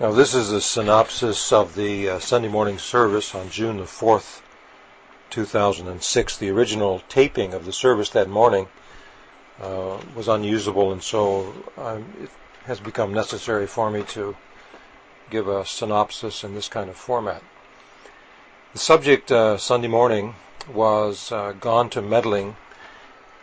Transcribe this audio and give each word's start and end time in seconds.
Now, 0.00 0.12
this 0.12 0.32
is 0.32 0.52
a 0.52 0.60
synopsis 0.60 1.52
of 1.52 1.74
the 1.74 2.08
uh, 2.08 2.18
Sunday 2.20 2.46
morning 2.46 2.78
service 2.78 3.34
on 3.34 3.50
June 3.50 3.78
the 3.78 3.82
4th, 3.82 4.42
2006. 5.30 6.36
The 6.36 6.50
original 6.50 7.02
taping 7.08 7.52
of 7.52 7.64
the 7.64 7.72
service 7.72 8.10
that 8.10 8.28
morning 8.28 8.68
uh, 9.60 9.98
was 10.14 10.28
unusable, 10.28 10.92
and 10.92 11.02
so 11.02 11.52
um, 11.76 12.14
it 12.22 12.30
has 12.66 12.78
become 12.78 13.12
necessary 13.12 13.66
for 13.66 13.90
me 13.90 14.04
to 14.10 14.36
give 15.30 15.48
a 15.48 15.66
synopsis 15.66 16.44
in 16.44 16.54
this 16.54 16.68
kind 16.68 16.88
of 16.88 16.96
format. 16.96 17.42
The 18.74 18.78
subject 18.78 19.32
uh, 19.32 19.58
Sunday 19.58 19.88
morning 19.88 20.36
was 20.72 21.32
uh, 21.32 21.54
Gone 21.58 21.90
to 21.90 22.02
Meddling, 22.02 22.54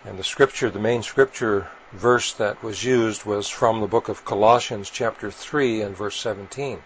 and 0.05 0.17
the 0.17 0.23
scripture, 0.23 0.69
the 0.69 0.79
main 0.79 1.03
scripture 1.03 1.67
verse 1.95 2.33
that 2.33 2.61
was 2.61 2.83
used 2.83 3.25
was 3.25 3.47
from 3.47 3.81
the 3.81 3.87
book 3.87 4.09
of 4.09 4.25
Colossians, 4.25 4.89
chapter 4.89 5.31
3, 5.31 5.81
and 5.81 5.95
verse 5.95 6.17
17. 6.17 6.81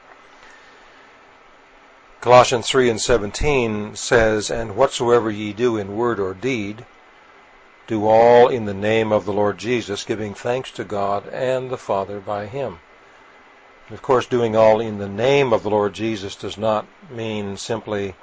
Colossians 2.22 2.68
3 2.68 2.90
and 2.90 3.02
17 3.02 3.96
says, 3.96 4.52
And 4.52 4.76
whatsoever 4.76 5.32
ye 5.32 5.54
do 5.54 5.78
in 5.78 5.96
word 5.96 6.20
or 6.20 6.34
deed, 6.34 6.86
do 7.88 8.08
all 8.08 8.50
in 8.50 8.66
the 8.66 8.74
name 8.74 9.12
of 9.12 9.26
the 9.26 9.34
Lord 9.34 9.58
Jesus, 9.58 10.04
giving 10.04 10.34
thanks 10.34 10.70
to 10.72 10.84
God 10.84 11.28
and 11.30 11.70
the 11.70 11.78
Father 11.78 12.20
by 12.20 12.46
him. 12.46 12.80
Of 13.90 14.02
course, 14.02 14.28
doing 14.28 14.56
all 14.56 14.80
in 14.80 15.00
the 15.00 15.10
name 15.10 15.52
of 15.52 15.64
the 15.64 15.70
Lord 15.72 15.94
Jesus 15.94 16.36
does 16.36 16.58
not 16.58 16.86
mean 17.10 17.58
simply 17.58 18.14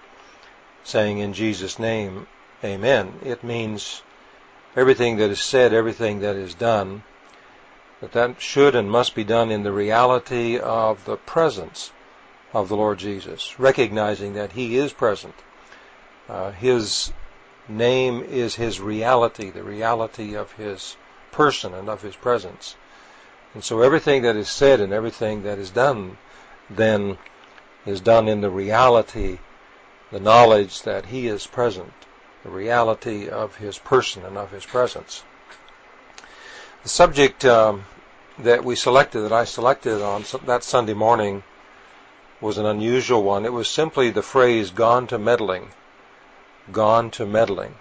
saying 0.85 1.19
in 1.19 1.33
Jesus' 1.33 1.79
name, 1.79 2.29
Amen. 2.63 3.19
It 3.25 3.43
means 3.43 4.03
everything 4.77 5.17
that 5.17 5.31
is 5.31 5.41
said, 5.41 5.73
everything 5.73 6.21
that 6.21 6.37
is 6.37 6.55
done, 6.55 7.03
that 8.01 8.13
that 8.13 8.41
should 8.41 8.75
and 8.75 8.91
must 8.91 9.15
be 9.15 9.25
done 9.25 9.51
in 9.51 9.63
the 9.63 9.73
reality 9.73 10.59
of 10.59 11.03
the 11.07 11.17
presence 11.17 11.91
of 12.53 12.69
the 12.69 12.77
Lord 12.77 12.99
Jesus, 12.99 13.59
recognizing 13.59 14.35
that 14.35 14.53
He 14.53 14.77
is 14.77 14.93
present. 14.93 15.35
Uh, 16.29 16.51
his 16.51 17.13
name 17.69 18.23
is 18.23 18.57
His 18.57 18.81
reality, 18.81 19.51
the 19.51 19.63
reality 19.63 20.35
of 20.35 20.53
His 20.53 20.97
person 21.33 21.73
and 21.73 21.89
of 21.89 22.03
His 22.03 22.17
presence. 22.17 22.77
And 23.55 23.65
so 23.65 23.81
everything 23.81 24.23
that 24.23 24.37
is 24.37 24.51
said 24.51 24.81
and 24.81 24.93
everything 24.93 25.43
that 25.45 25.59
is 25.59 25.71
done 25.71 26.19
then 26.69 27.17
is 27.87 28.01
done 28.01 28.29
in 28.29 28.43
the 28.43 28.51
reality, 28.51 29.39
the 30.13 30.21
knowledge 30.21 30.83
that 30.83 31.07
He 31.07 31.29
is 31.29 31.47
present 31.47 31.93
the 32.47 32.53
reality 32.53 33.29
of 33.29 33.57
his 33.57 33.77
person 33.77 34.25
and 34.25 34.39
of 34.39 34.53
his 34.53 34.65
presence. 34.65 35.25
The 36.85 36.89
subject 36.89 37.45
um, 37.45 37.87
that 38.39 38.65
we 38.65 38.77
selected, 38.77 39.23
that 39.23 39.33
I 39.33 39.45
selected 39.45 40.01
on 40.01 40.25
that 40.45 40.63
Sunday 40.63 40.95
morning, 40.95 41.43
was 42.41 42.57
an 42.57 42.65
unusual 42.65 43.25
one. 43.25 43.45
It 43.45 43.53
was 43.53 43.69
simply 43.69 44.11
the 44.11 44.23
phrase 44.23 44.71
"gone 44.71 45.09
to 45.09 45.19
meddling," 45.19 45.73
"gone 46.71 47.11
to 47.13 47.27
meddling," 47.27 47.75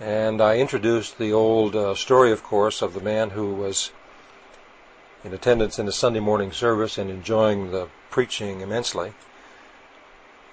and 0.00 0.40
I 0.40 0.56
introduced 0.56 1.18
the 1.18 1.34
old 1.34 1.76
uh, 1.76 1.94
story, 1.94 2.32
of 2.32 2.42
course, 2.42 2.80
of 2.80 2.94
the 2.94 3.02
man 3.02 3.30
who 3.30 3.52
was 3.52 3.90
in 5.22 5.34
attendance 5.34 5.78
in 5.78 5.84
the 5.84 5.92
Sunday 5.92 6.20
morning 6.20 6.52
service 6.52 6.96
and 6.96 7.10
enjoying 7.10 7.70
the 7.70 7.88
preaching 8.08 8.62
immensely 8.62 9.12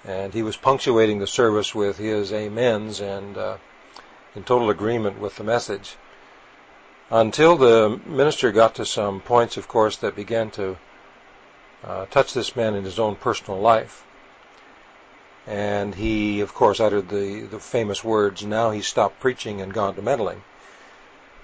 and 0.06 0.32
he 0.32 0.42
was 0.42 0.56
punctuating 0.56 1.18
the 1.18 1.26
service 1.26 1.74
with 1.74 1.98
his 1.98 2.32
amens 2.32 3.00
and 3.00 3.36
uh, 3.36 3.56
in 4.34 4.44
total 4.44 4.70
agreement 4.70 5.18
with 5.18 5.36
the 5.36 5.44
message. 5.44 5.96
Until 7.10 7.56
the 7.56 8.00
minister 8.06 8.52
got 8.52 8.76
to 8.76 8.84
some 8.84 9.20
points, 9.20 9.56
of 9.56 9.68
course, 9.68 9.96
that 9.98 10.14
began 10.14 10.50
to 10.52 10.76
uh, 11.84 12.06
touch 12.06 12.34
this 12.34 12.54
man 12.54 12.74
in 12.74 12.84
his 12.84 12.98
own 12.98 13.16
personal 13.16 13.60
life. 13.60 14.04
And 15.46 15.94
he, 15.94 16.40
of 16.40 16.54
course, 16.54 16.80
uttered 16.80 17.08
the, 17.08 17.42
the 17.42 17.60
famous 17.60 18.02
words, 18.02 18.44
now 18.44 18.70
he 18.70 18.82
stopped 18.82 19.20
preaching 19.20 19.60
and 19.60 19.72
gone 19.72 19.94
to 19.94 20.02
meddling. 20.02 20.42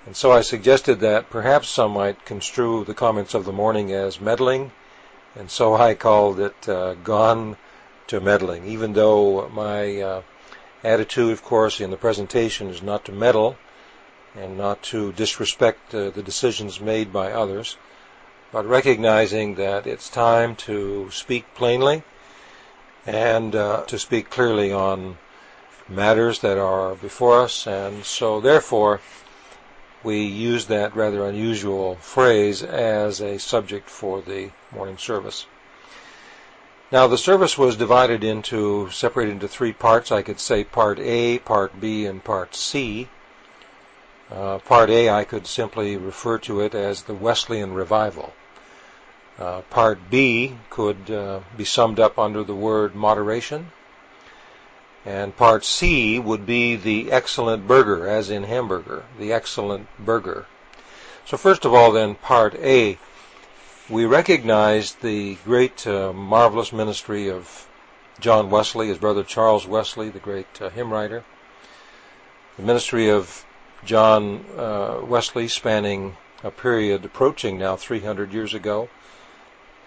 And 0.07 0.17
so 0.17 0.33
I 0.33 0.41
suggested 0.41 0.99
that 1.01 1.31
perhaps 1.31 1.69
some 1.69 1.93
might 1.93 2.25
construe 2.25 2.85
the 2.85 2.95
comments 2.95 3.35
of 3.35 3.45
the 3.45 3.53
morning 3.53 3.93
as 3.93 4.21
meddling, 4.21 4.73
and 5.37 5.49
so 5.49 5.75
I 5.75 5.95
called 5.95 6.41
it 6.41 6.69
uh, 6.69 6.95
gone 6.95 7.57
to 8.09 8.21
meddling, 8.21 8.67
even 8.67 8.93
though 8.93 9.49
my 9.49 10.01
uh, 10.01 10.23
attitude, 10.85 11.33
of 11.33 11.43
course, 11.43 11.81
in 11.81 11.91
the 11.91 11.97
presentation 11.97 12.69
is 12.69 12.83
not 12.83 13.05
to 13.05 13.13
meddle 13.13 13.57
and 14.35 14.57
not 14.57 14.83
to 14.83 15.13
disrespect 15.13 15.95
uh, 15.95 16.11
the 16.11 16.23
decisions 16.23 16.81
made 16.81 17.13
by 17.13 17.33
others, 17.33 17.77
but 18.51 18.67
recognizing 18.67 19.55
that 19.57 19.87
it's 19.87 20.09
time 20.09 20.57
to 20.57 21.11
speak 21.11 21.45
plainly 21.55 22.03
and 23.07 23.55
uh, 23.55 23.83
to 23.85 23.99
speak 23.99 24.31
clearly 24.31 24.73
on 24.73 25.17
matters 25.89 26.41
that 26.41 26.59
are 26.59 26.95
before 26.95 27.43
us, 27.43 27.67
and 27.67 28.05
so 28.05 28.41
therefore 28.41 29.01
we 30.03 30.25
use 30.25 30.67
that 30.67 30.97
rather 30.97 31.27
unusual 31.27 31.97
phrase 31.97 32.63
as 32.63 33.21
a 33.21 33.39
subject 33.39 33.89
for 33.89 34.21
the 34.23 34.51
morning 34.73 34.99
service. 34.99 35.47
Now 36.93 37.07
the 37.07 37.17
service 37.17 37.57
was 37.57 37.77
divided 37.77 38.23
into, 38.23 38.91
separated 38.91 39.33
into 39.33 39.49
three 39.49 39.73
parts. 39.73 40.13
I 40.13 40.21
could 40.21 40.39
say 40.39 40.63
part 40.63 40.99
A, 40.99 41.39
part 41.39 41.81
B, 41.81 42.05
and 42.05 42.23
part 42.23 42.55
C. 42.55 43.09
Uh, 44.31 44.59
part 44.59 44.91
A, 44.91 45.09
I 45.09 45.25
could 45.25 45.47
simply 45.47 45.97
refer 45.97 46.37
to 46.41 46.61
it 46.61 46.75
as 46.75 47.05
the 47.05 47.15
Wesleyan 47.15 47.73
Revival. 47.73 48.35
Uh, 49.39 49.63
part 49.71 50.11
B 50.11 50.57
could 50.69 51.11
uh, 51.11 51.41
be 51.57 51.65
summed 51.65 51.99
up 51.99 52.19
under 52.19 52.45
the 52.45 52.55
word 52.55 52.95
moderation. 52.95 53.73
And 55.07 55.35
part 55.35 55.65
C 55.65 56.19
would 56.19 56.45
be 56.45 56.77
the 56.77 57.11
excellent 57.11 57.67
burger, 57.67 58.07
as 58.07 58.29
in 58.29 58.43
hamburger, 58.43 59.05
the 59.19 59.33
excellent 59.33 59.89
burger. 59.99 60.45
So 61.25 61.39
first 61.39 61.65
of 61.65 61.73
all 61.73 61.91
then, 61.91 62.17
part 62.17 62.55
A, 62.57 62.99
we 63.93 64.07
recognize 64.07 64.95
the 64.95 65.35
great, 65.45 65.87
uh, 65.87 66.15
marvelous 66.15 66.73
ministry 66.73 67.29
of 67.29 67.69
John 68.21 68.49
Wesley, 68.49 68.89
his 68.89 68.97
brother 68.97 69.23
Charles 69.23 69.67
Wesley, 69.67 70.09
the 70.09 70.19
great 70.19 70.63
uh, 70.63 70.71
hymn 70.71 70.91
writer. 70.91 71.23
The 72.57 72.63
ministry 72.63 73.11
of 73.11 73.45
John 73.85 74.47
uh, 74.57 75.03
Wesley 75.05 75.47
spanning 75.47 76.17
a 76.43 76.51
period 76.51 77.05
approaching 77.05 77.59
now 77.59 77.77
300 77.77 78.33
years 78.33 78.55
ago. 78.55 78.89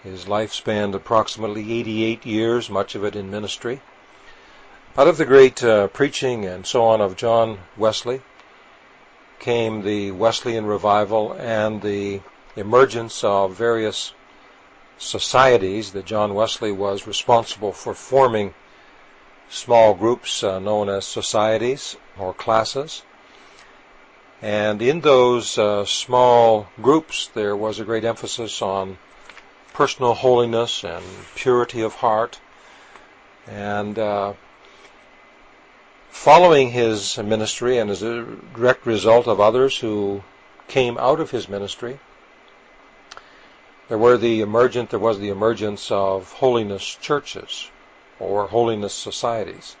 His 0.04 0.28
life 0.28 0.52
spanned 0.52 0.94
approximately 0.94 1.72
88 1.72 2.24
years, 2.24 2.70
much 2.70 2.94
of 2.94 3.02
it 3.02 3.16
in 3.16 3.28
ministry. 3.28 3.80
Out 4.96 5.08
of 5.08 5.16
the 5.16 5.24
great 5.24 5.64
uh, 5.64 5.88
preaching 5.88 6.44
and 6.44 6.64
so 6.64 6.84
on 6.84 7.00
of 7.00 7.16
John 7.16 7.58
Wesley 7.76 8.22
came 9.40 9.82
the 9.82 10.12
Wesleyan 10.12 10.64
revival 10.64 11.32
and 11.32 11.82
the 11.82 12.20
emergence 12.56 13.22
of 13.22 13.54
various 13.54 14.12
societies 14.98 15.92
that 15.92 16.06
John 16.06 16.34
Wesley 16.34 16.72
was 16.72 17.06
responsible 17.06 17.72
for 17.72 17.94
forming 17.94 18.54
small 19.48 19.94
groups 19.94 20.42
uh, 20.42 20.58
known 20.58 20.88
as 20.88 21.04
societies 21.04 21.96
or 22.18 22.32
classes. 22.32 23.02
And 24.42 24.82
in 24.82 25.00
those 25.00 25.58
uh, 25.58 25.84
small 25.84 26.68
groups, 26.80 27.28
there 27.34 27.56
was 27.56 27.78
a 27.78 27.84
great 27.84 28.04
emphasis 28.04 28.60
on 28.60 28.98
personal 29.72 30.14
holiness 30.14 30.84
and 30.84 31.04
purity 31.34 31.82
of 31.82 31.94
heart. 31.94 32.38
And 33.46 33.98
uh, 33.98 34.32
following 36.10 36.70
his 36.70 37.18
ministry, 37.18 37.78
and 37.78 37.90
as 37.90 38.02
a 38.02 38.24
direct 38.54 38.86
result 38.86 39.26
of 39.28 39.40
others 39.40 39.78
who 39.78 40.22
came 40.66 40.98
out 40.98 41.20
of 41.20 41.30
his 41.30 41.48
ministry, 41.48 41.98
there 43.88 43.98
were 43.98 44.16
the 44.16 44.40
emergent, 44.40 44.90
there 44.90 44.98
was 44.98 45.18
the 45.18 45.28
emergence 45.28 45.90
of 45.90 46.32
holiness 46.32 46.96
churches 47.00 47.70
or 48.18 48.48
holiness 48.48 48.94
societies, 48.94 49.76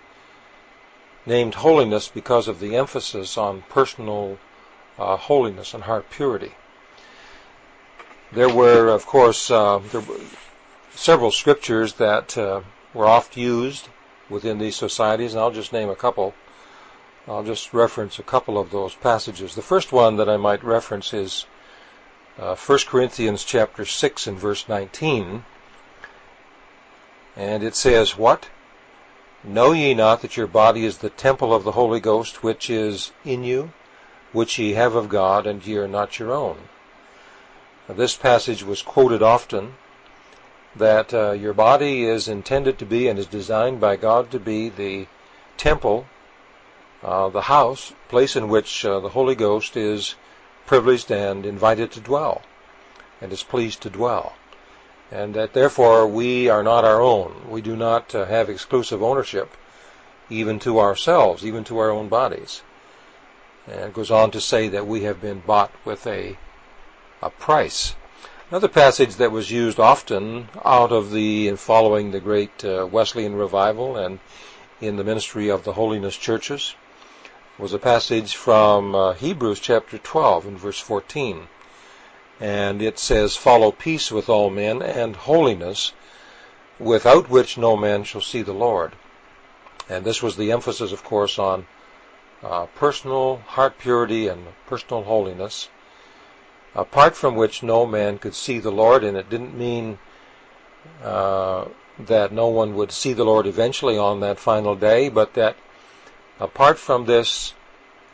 named 1.24 1.54
holiness 1.54 2.08
because 2.08 2.46
of 2.46 2.60
the 2.60 2.76
emphasis 2.76 3.36
on 3.36 3.62
personal 3.68 4.38
uh, 4.98 5.16
holiness 5.16 5.74
and 5.74 5.84
heart 5.84 6.08
purity. 6.10 6.52
There 8.32 8.48
were, 8.48 8.88
of 8.88 9.06
course, 9.06 9.50
uh, 9.50 9.80
were 9.92 10.02
several 10.94 11.30
scriptures 11.30 11.94
that 11.94 12.36
uh, 12.36 12.60
were 12.94 13.06
oft 13.06 13.36
used 13.36 13.88
within 14.28 14.58
these 14.58 14.76
societies, 14.76 15.32
and 15.32 15.40
I'll 15.40 15.50
just 15.50 15.72
name 15.72 15.88
a 15.88 15.96
couple. 15.96 16.34
I'll 17.28 17.42
just 17.42 17.74
reference 17.74 18.18
a 18.18 18.24
couple 18.24 18.58
of 18.58 18.70
those 18.70 18.94
passages. 18.94 19.54
The 19.54 19.62
first 19.62 19.92
one 19.92 20.16
that 20.16 20.28
I 20.28 20.36
might 20.36 20.62
reference 20.62 21.12
is 21.12 21.46
uh, 22.38 22.54
1 22.54 22.78
Corinthians 22.86 23.44
chapter 23.44 23.84
6 23.84 24.26
and 24.26 24.38
verse 24.38 24.68
19. 24.68 25.44
And 27.36 27.62
it 27.62 27.74
says, 27.74 28.16
What? 28.16 28.48
Know 29.42 29.72
ye 29.72 29.94
not 29.94 30.22
that 30.22 30.36
your 30.36 30.46
body 30.46 30.84
is 30.84 30.98
the 30.98 31.10
temple 31.10 31.54
of 31.54 31.64
the 31.64 31.72
Holy 31.72 32.00
Ghost 32.00 32.42
which 32.42 32.68
is 32.68 33.12
in 33.24 33.44
you, 33.44 33.72
which 34.32 34.58
ye 34.58 34.72
have 34.72 34.94
of 34.94 35.08
God, 35.08 35.46
and 35.46 35.64
ye 35.64 35.76
are 35.76 35.88
not 35.88 36.18
your 36.18 36.32
own? 36.32 36.68
Now, 37.88 37.94
this 37.94 38.16
passage 38.16 38.64
was 38.64 38.82
quoted 38.82 39.22
often, 39.22 39.74
that 40.74 41.14
uh, 41.14 41.32
your 41.32 41.54
body 41.54 42.04
is 42.04 42.28
intended 42.28 42.78
to 42.78 42.84
be 42.86 43.08
and 43.08 43.18
is 43.18 43.26
designed 43.26 43.80
by 43.80 43.96
God 43.96 44.30
to 44.32 44.40
be 44.40 44.68
the 44.68 45.06
temple, 45.56 46.06
uh, 47.02 47.28
the 47.28 47.42
house, 47.42 47.92
place 48.08 48.36
in 48.36 48.48
which 48.48 48.84
uh, 48.84 49.00
the 49.00 49.10
Holy 49.10 49.34
Ghost 49.34 49.76
is 49.76 50.16
privileged 50.66 51.10
and 51.10 51.46
invited 51.46 51.92
to 51.92 52.00
dwell 52.00 52.42
and 53.20 53.32
is 53.32 53.42
pleased 53.42 53.80
to 53.82 53.90
dwell. 53.90 54.34
And 55.10 55.34
that 55.34 55.52
therefore 55.52 56.06
we 56.06 56.48
are 56.48 56.62
not 56.62 56.84
our 56.84 57.00
own. 57.00 57.48
We 57.48 57.62
do 57.62 57.76
not 57.76 58.14
uh, 58.14 58.26
have 58.26 58.50
exclusive 58.50 59.02
ownership 59.02 59.56
even 60.28 60.58
to 60.60 60.80
ourselves, 60.80 61.46
even 61.46 61.62
to 61.64 61.78
our 61.78 61.90
own 61.90 62.08
bodies. 62.08 62.62
And 63.66 63.94
goes 63.94 64.10
on 64.10 64.30
to 64.32 64.40
say 64.40 64.68
that 64.68 64.86
we 64.86 65.02
have 65.02 65.20
been 65.20 65.40
bought 65.40 65.72
with 65.84 66.06
a, 66.06 66.36
a 67.22 67.30
price. 67.30 67.94
Another 68.50 68.68
passage 68.68 69.16
that 69.16 69.32
was 69.32 69.50
used 69.50 69.80
often 69.80 70.48
out 70.64 70.92
of 70.92 71.10
the 71.10 71.52
following 71.56 72.10
the 72.10 72.20
great 72.20 72.64
uh, 72.64 72.86
Wesleyan 72.90 73.34
revival 73.34 73.96
and 73.96 74.20
in 74.80 74.96
the 74.96 75.04
ministry 75.04 75.48
of 75.48 75.64
the 75.64 75.72
holiness 75.72 76.16
churches 76.16 76.74
was 77.58 77.72
a 77.72 77.78
passage 77.78 78.34
from 78.34 78.94
uh, 78.94 79.12
Hebrews 79.14 79.60
chapter 79.60 79.96
12 79.96 80.46
and 80.46 80.58
verse 80.58 80.78
14. 80.78 81.48
And 82.38 82.82
it 82.82 82.98
says, 82.98 83.34
Follow 83.34 83.72
peace 83.72 84.12
with 84.12 84.28
all 84.28 84.50
men 84.50 84.82
and 84.82 85.16
holiness, 85.16 85.92
without 86.78 87.30
which 87.30 87.56
no 87.56 87.74
man 87.74 88.04
shall 88.04 88.20
see 88.20 88.42
the 88.42 88.52
Lord. 88.52 88.92
And 89.88 90.04
this 90.04 90.22
was 90.22 90.36
the 90.36 90.52
emphasis, 90.52 90.92
of 90.92 91.02
course, 91.02 91.38
on 91.38 91.66
uh, 92.42 92.66
personal 92.74 93.38
heart 93.46 93.78
purity 93.78 94.28
and 94.28 94.48
personal 94.66 95.04
holiness, 95.04 95.70
apart 96.74 97.16
from 97.16 97.36
which 97.36 97.62
no 97.62 97.86
man 97.86 98.18
could 98.18 98.34
see 98.34 98.58
the 98.58 98.72
Lord. 98.72 99.02
And 99.02 99.16
it 99.16 99.30
didn't 99.30 99.56
mean 99.56 99.98
uh, 101.02 101.64
that 101.98 102.32
no 102.32 102.48
one 102.48 102.74
would 102.74 102.92
see 102.92 103.14
the 103.14 103.24
Lord 103.24 103.46
eventually 103.46 103.96
on 103.96 104.20
that 104.20 104.38
final 104.38 104.74
day, 104.74 105.08
but 105.08 105.32
that 105.34 105.56
apart 106.38 106.78
from 106.78 107.04
this 107.04 107.54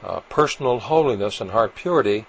uh, 0.02 0.20
personal 0.28 0.78
holiness 0.78 1.40
and 1.40 1.50
heart 1.50 1.74
purity, 1.74 2.26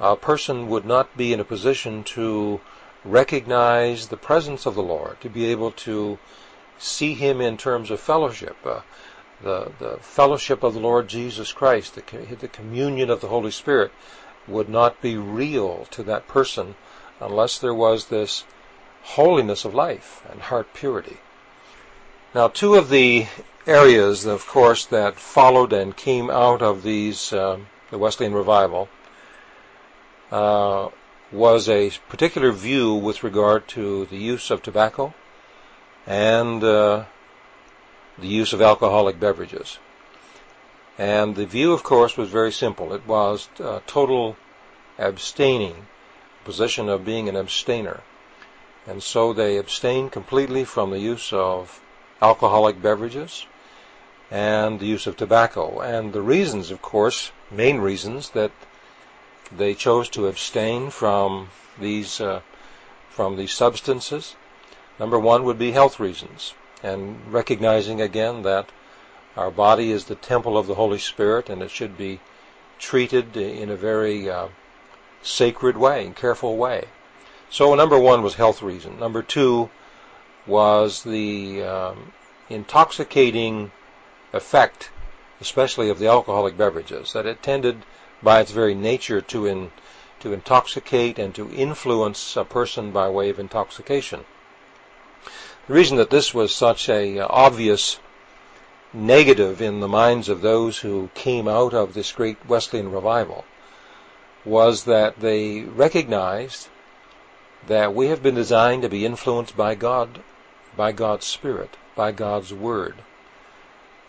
a 0.00 0.16
person 0.16 0.68
would 0.68 0.84
not 0.84 1.16
be 1.16 1.32
in 1.32 1.40
a 1.40 1.44
position 1.44 2.04
to 2.04 2.60
recognize 3.04 4.08
the 4.08 4.16
presence 4.16 4.66
of 4.66 4.74
the 4.74 4.82
Lord, 4.82 5.20
to 5.20 5.30
be 5.30 5.46
able 5.46 5.70
to 5.72 6.18
see 6.78 7.14
Him 7.14 7.40
in 7.40 7.56
terms 7.56 7.90
of 7.90 8.00
fellowship, 8.00 8.56
uh, 8.64 8.80
the, 9.42 9.72
the 9.78 9.98
fellowship 10.00 10.62
of 10.62 10.74
the 10.74 10.80
Lord 10.80 11.08
Jesus 11.08 11.52
Christ, 11.52 11.94
the, 11.94 12.36
the 12.40 12.48
communion 12.48 13.10
of 13.10 13.20
the 13.20 13.28
Holy 13.28 13.50
Spirit 13.50 13.92
would 14.46 14.68
not 14.68 15.00
be 15.00 15.16
real 15.16 15.86
to 15.90 16.02
that 16.04 16.28
person 16.28 16.74
unless 17.20 17.58
there 17.58 17.74
was 17.74 18.06
this 18.06 18.44
holiness 19.02 19.64
of 19.64 19.74
life 19.74 20.22
and 20.30 20.40
heart 20.40 20.72
purity. 20.74 21.18
Now, 22.34 22.48
two 22.48 22.74
of 22.74 22.88
the 22.88 23.26
areas, 23.66 24.26
of 24.26 24.46
course, 24.46 24.86
that 24.86 25.16
followed 25.16 25.72
and 25.72 25.96
came 25.96 26.30
out 26.30 26.62
of 26.62 26.82
these 26.82 27.32
uh, 27.32 27.58
the 27.90 27.98
Wesleyan 27.98 28.34
revival 28.34 28.88
uh, 30.30 30.88
was 31.32 31.68
a 31.68 31.90
particular 32.08 32.52
view 32.52 32.94
with 32.94 33.22
regard 33.22 33.66
to 33.68 34.06
the 34.06 34.16
use 34.16 34.50
of 34.50 34.62
tobacco 34.62 35.14
and 36.06 36.62
uh, 36.62 37.04
the 38.18 38.28
use 38.28 38.52
of 38.52 38.62
alcoholic 38.62 39.18
beverages. 39.18 39.78
And 40.98 41.36
the 41.36 41.46
view, 41.46 41.72
of 41.72 41.82
course, 41.82 42.16
was 42.16 42.30
very 42.30 42.52
simple. 42.52 42.92
It 42.92 43.06
was 43.06 43.48
uh, 43.60 43.80
total 43.86 44.36
abstaining, 44.98 45.86
position 46.44 46.88
of 46.88 47.04
being 47.04 47.28
an 47.28 47.36
abstainer. 47.36 48.00
And 48.86 49.02
so 49.02 49.32
they 49.32 49.58
abstained 49.58 50.12
completely 50.12 50.64
from 50.64 50.90
the 50.90 51.00
use 51.00 51.32
of 51.32 51.80
alcoholic 52.22 52.80
beverages 52.80 53.46
and 54.30 54.80
the 54.80 54.86
use 54.86 55.06
of 55.06 55.16
tobacco. 55.16 55.80
And 55.80 56.12
the 56.12 56.22
reasons, 56.22 56.70
of 56.70 56.82
course, 56.82 57.30
main 57.50 57.78
reasons 57.78 58.30
that 58.30 58.50
they 59.56 59.74
chose 59.74 60.08
to 60.10 60.26
abstain 60.26 60.90
from 60.90 61.50
these 61.78 62.20
uh, 62.20 62.40
from 63.08 63.36
these 63.36 63.52
substances. 63.52 64.34
Number 64.98 65.18
one 65.18 65.44
would 65.44 65.58
be 65.58 65.72
health 65.72 66.00
reasons, 66.00 66.54
and 66.82 67.32
recognizing 67.32 68.00
again 68.00 68.42
that 68.42 68.70
our 69.36 69.50
body 69.50 69.90
is 69.90 70.04
the 70.06 70.14
temple 70.14 70.56
of 70.58 70.66
the 70.66 70.74
Holy 70.74 70.98
Spirit, 70.98 71.48
and 71.48 71.62
it 71.62 71.70
should 71.70 71.96
be 71.96 72.20
treated 72.78 73.36
in 73.36 73.70
a 73.70 73.76
very 73.76 74.28
uh, 74.28 74.48
sacred 75.22 75.76
way, 75.76 76.12
careful 76.16 76.56
way. 76.56 76.84
So 77.50 77.74
number 77.74 77.98
one 77.98 78.22
was 78.22 78.34
health 78.34 78.62
reason. 78.62 78.98
Number 78.98 79.22
two 79.22 79.70
was 80.46 81.02
the 81.04 81.62
um, 81.62 82.12
intoxicating 82.48 83.70
effect, 84.36 84.90
especially 85.40 85.88
of 85.88 85.98
the 85.98 86.06
alcoholic 86.06 86.56
beverages, 86.56 87.12
that 87.12 87.26
it 87.26 87.42
tended 87.42 87.84
by 88.22 88.40
its 88.40 88.52
very 88.52 88.74
nature 88.74 89.20
to 89.20 89.46
in, 89.46 89.70
to 90.20 90.32
intoxicate 90.32 91.18
and 91.18 91.34
to 91.34 91.50
influence 91.52 92.36
a 92.36 92.44
person 92.44 92.90
by 92.92 93.08
way 93.08 93.28
of 93.30 93.38
intoxication. 93.38 94.24
The 95.66 95.74
reason 95.74 95.96
that 95.96 96.10
this 96.10 96.32
was 96.32 96.54
such 96.54 96.88
a 96.88 97.18
uh, 97.18 97.26
obvious 97.28 97.98
negative 98.92 99.60
in 99.60 99.80
the 99.80 99.88
minds 99.88 100.28
of 100.28 100.40
those 100.40 100.78
who 100.78 101.10
came 101.14 101.48
out 101.48 101.74
of 101.74 101.92
this 101.92 102.12
great 102.12 102.38
Wesleyan 102.46 102.90
revival 102.90 103.44
was 104.44 104.84
that 104.84 105.18
they 105.18 105.62
recognized 105.62 106.68
that 107.66 107.94
we 107.94 108.06
have 108.06 108.22
been 108.22 108.36
designed 108.36 108.82
to 108.82 108.88
be 108.88 109.04
influenced 109.04 109.56
by 109.56 109.74
God, 109.74 110.20
by 110.76 110.92
God's 110.92 111.26
Spirit, 111.26 111.76
by 111.96 112.12
God's 112.12 112.54
Word. 112.54 112.94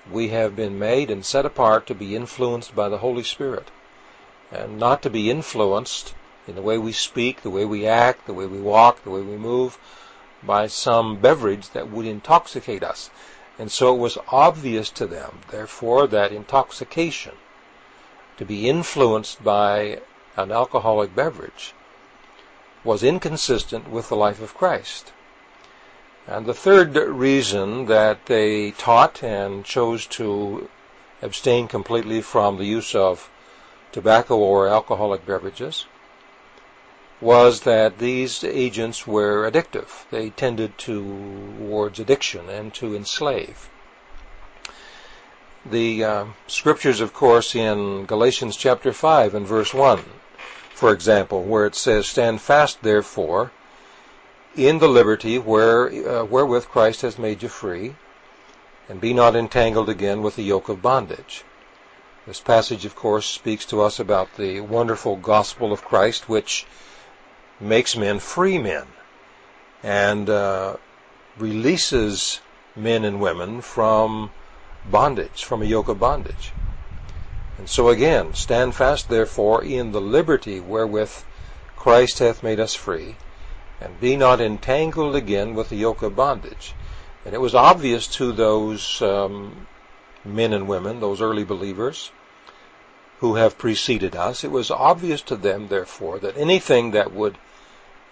We 0.09 0.29
have 0.29 0.55
been 0.55 0.79
made 0.79 1.11
and 1.11 1.25
set 1.25 1.45
apart 1.45 1.85
to 1.87 1.93
be 1.93 2.15
influenced 2.15 2.73
by 2.73 2.87
the 2.87 2.99
Holy 2.99 3.23
Spirit 3.23 3.67
and 4.51 4.79
not 4.79 5.01
to 5.01 5.09
be 5.09 5.29
influenced 5.29 6.13
in 6.47 6.55
the 6.55 6.61
way 6.61 6.77
we 6.77 6.93
speak, 6.93 7.41
the 7.41 7.49
way 7.49 7.65
we 7.65 7.85
act, 7.85 8.25
the 8.25 8.33
way 8.33 8.45
we 8.45 8.59
walk, 8.59 9.03
the 9.03 9.09
way 9.09 9.19
we 9.19 9.35
move 9.35 9.77
by 10.41 10.67
some 10.67 11.17
beverage 11.17 11.71
that 11.71 11.89
would 11.89 12.05
intoxicate 12.05 12.83
us. 12.83 13.09
And 13.59 13.69
so 13.69 13.93
it 13.93 13.97
was 13.97 14.17
obvious 14.29 14.89
to 14.91 15.07
them, 15.07 15.41
therefore, 15.49 16.07
that 16.07 16.31
intoxication, 16.31 17.33
to 18.37 18.45
be 18.45 18.69
influenced 18.69 19.43
by 19.43 19.99
an 20.37 20.51
alcoholic 20.51 21.13
beverage, 21.15 21.73
was 22.83 23.03
inconsistent 23.03 23.89
with 23.89 24.07
the 24.07 24.15
life 24.15 24.41
of 24.41 24.53
Christ. 24.55 25.11
And 26.29 26.45
the 26.45 26.53
third 26.53 26.95
reason 26.95 27.85
that 27.85 28.25
they 28.25 28.71
taught 28.71 29.23
and 29.23 29.63
chose 29.63 30.05
to 30.07 30.69
abstain 31.21 31.69
completely 31.69 32.21
from 32.21 32.57
the 32.57 32.65
use 32.65 32.93
of 32.93 33.29
tobacco 33.93 34.35
or 34.35 34.67
alcoholic 34.67 35.25
beverages 35.25 35.85
was 37.21 37.61
that 37.61 37.97
these 37.97 38.43
agents 38.43 39.07
were 39.07 39.49
addictive. 39.49 40.05
They 40.11 40.29
tended 40.31 40.77
towards 40.77 41.97
addiction 41.97 42.49
and 42.49 42.73
to 42.75 42.93
enslave. 42.93 43.69
The 45.65 46.03
uh, 46.03 46.25
scriptures, 46.47 46.99
of 46.99 47.13
course, 47.13 47.55
in 47.55 48.05
Galatians 48.05 48.55
chapter 48.57 48.93
5 48.93 49.33
and 49.33 49.47
verse 49.47 49.73
1, 49.73 50.03
for 50.73 50.91
example, 50.91 51.43
where 51.43 51.65
it 51.65 51.75
says, 51.75 52.07
Stand 52.07 52.41
fast, 52.41 52.83
therefore, 52.83 53.51
in 54.57 54.79
the 54.79 54.89
liberty 54.89 55.37
where, 55.37 55.87
uh, 55.87 56.25
wherewith 56.25 56.67
Christ 56.67 57.01
has 57.03 57.19
made 57.19 57.43
you 57.43 57.49
free, 57.49 57.95
and 58.89 58.99
be 58.99 59.13
not 59.13 59.35
entangled 59.35 59.89
again 59.89 60.21
with 60.21 60.35
the 60.35 60.43
yoke 60.43 60.67
of 60.67 60.81
bondage. 60.81 61.43
This 62.25 62.39
passage, 62.41 62.83
of 62.83 62.95
course, 62.95 63.25
speaks 63.25 63.65
to 63.67 63.81
us 63.81 63.99
about 63.99 64.35
the 64.35 64.59
wonderful 64.59 65.15
gospel 65.15 65.71
of 65.71 65.83
Christ, 65.83 66.27
which 66.27 66.65
makes 67.59 67.95
men 67.95 68.19
free 68.19 68.57
men 68.57 68.87
and 69.83 70.29
uh, 70.29 70.75
releases 71.37 72.41
men 72.75 73.05
and 73.05 73.21
women 73.21 73.61
from 73.61 74.31
bondage, 74.89 75.43
from 75.43 75.61
a 75.61 75.65
yoke 75.65 75.87
of 75.87 75.99
bondage. 75.99 76.51
And 77.57 77.69
so 77.69 77.89
again, 77.89 78.33
stand 78.33 78.75
fast 78.75 79.09
therefore 79.09 79.63
in 79.63 79.91
the 79.91 80.01
liberty 80.01 80.59
wherewith 80.59 81.23
Christ 81.75 82.19
hath 82.19 82.43
made 82.43 82.59
us 82.59 82.75
free, 82.75 83.15
and 83.79 83.99
be 83.99 84.15
not 84.15 84.41
entangled 84.41 85.15
again 85.15 85.53
with 85.53 85.69
the 85.69 85.75
yoke 85.75 86.01
of 86.01 86.15
bondage. 86.15 86.73
And 87.25 87.33
it 87.33 87.41
was 87.41 87.53
obvious 87.53 88.07
to 88.15 88.31
those 88.31 89.01
um, 89.01 89.67
men 90.23 90.53
and 90.53 90.67
women, 90.67 90.99
those 90.99 91.21
early 91.21 91.43
believers, 91.43 92.11
who 93.19 93.35
have 93.35 93.57
preceded 93.57 94.15
us, 94.15 94.43
it 94.43 94.51
was 94.51 94.69
obvious 94.69 95.21
to 95.23 95.35
them, 95.35 95.67
therefore, 95.67 96.19
that 96.19 96.37
anything 96.37 96.91
that 96.91 97.11
would 97.11 97.37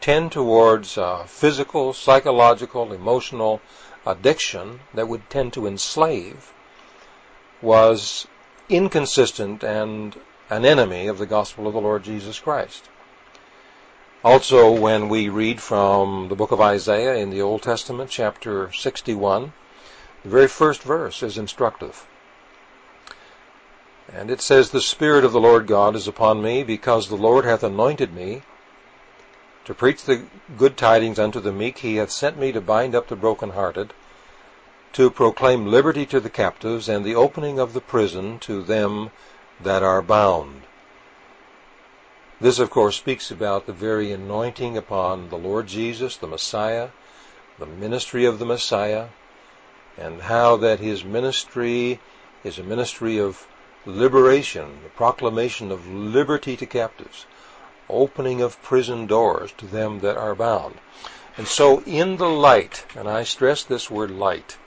tend 0.02 0.32
towards 0.32 0.98
uh, 0.98 1.24
physical, 1.26 1.94
psychological, 1.94 2.92
emotional 2.92 3.62
addiction, 4.06 4.80
that 4.94 5.08
would 5.08 5.30
tend 5.30 5.54
to 5.54 5.68
enslave, 5.68 6.52
was 7.62 8.28
inconsistent 8.70 9.64
and 9.64 10.16
an 10.50 10.66
enemy 10.66 11.08
of 11.08 11.18
the 11.18 11.26
gospel 11.26 11.68
of 11.68 11.74
the 11.74 11.82
Lord 11.82 12.04
Jesus 12.04 12.40
Christ. 12.40 12.90
Also, 14.26 14.72
when 14.72 15.08
we 15.08 15.30
read 15.30 15.62
from 15.62 16.30
the 16.30 16.36
book 16.36 16.52
of 16.52 16.60
Isaiah 16.60 17.14
in 17.14 17.30
the 17.30 17.44
Old 17.44 17.62
Testament, 17.62 18.10
chapter 18.10 18.72
61, 18.72 19.54
the 20.24 20.30
very 20.30 20.48
first 20.48 20.82
verse 20.82 21.22
is 21.22 21.38
instructive. 21.38 22.08
And 24.12 24.32
it 24.32 24.42
says, 24.42 24.72
The 24.72 24.82
Spirit 24.82 25.26
of 25.26 25.32
the 25.32 25.40
Lord 25.40 25.68
God 25.68 25.96
is 25.96 26.08
upon 26.08 26.42
me, 26.42 26.64
because 26.64 27.08
the 27.08 27.16
Lord 27.16 27.46
hath 27.46 27.62
anointed 27.62 28.16
me 28.16 28.42
to 29.64 29.76
preach 29.76 30.04
the 30.06 30.26
good 30.58 30.76
tidings 30.76 31.20
unto 31.20 31.40
the 31.40 31.52
meek. 31.52 31.78
He 31.78 31.98
hath 31.98 32.10
sent 32.10 32.36
me 32.36 32.52
to 32.52 32.60
bind 32.60 32.96
up 32.96 33.10
the 33.10 33.16
brokenhearted, 33.16 33.94
to 34.94 35.12
proclaim 35.12 35.68
liberty 35.68 36.08
to 36.08 36.20
the 36.20 36.32
captives, 36.32 36.90
and 36.90 37.06
the 37.06 37.14
opening 37.14 37.60
of 37.60 37.74
the 37.74 37.80
prison 37.80 38.40
to 38.40 38.64
them 38.64 39.12
that 39.62 39.84
are 39.84 40.02
bound. 40.02 40.64
This, 42.42 42.60
of 42.60 42.70
course, 42.70 42.98
speaks 42.98 43.32
about 43.32 43.66
the 43.66 43.72
very 43.72 44.12
anointing 44.12 44.76
upon 44.76 45.30
the 45.30 45.38
Lord 45.38 45.68
Jesus, 45.68 46.18
the 46.18 46.28
Messiah, 46.28 46.90
the 47.58 47.66
ministry 47.66 48.26
of 48.26 48.40
the 48.40 48.46
Messiah, 48.46 49.08
and 49.98 50.24
how 50.24 50.58
that 50.58 50.82
his 50.82 51.06
ministry 51.06 52.02
is 52.44 52.60
a 52.60 52.64
ministry 52.64 53.18
of 53.18 53.48
liberation, 53.86 54.80
the 54.84 54.90
proclamation 54.90 55.72
of 55.72 55.88
liberty 55.88 56.58
to 56.58 56.66
captives, 56.66 57.26
opening 57.90 58.42
of 58.42 58.62
prison 58.62 59.08
doors 59.08 59.54
to 59.58 59.66
them 59.66 60.00
that 60.00 60.18
are 60.18 60.36
bound. 60.36 60.76
And 61.38 61.48
so 61.48 61.84
in 61.84 62.18
the 62.18 62.30
light, 62.30 62.86
and 62.98 63.08
I 63.08 63.24
stress 63.24 63.64
this 63.64 63.90
word 63.90 64.12
light, 64.12 64.58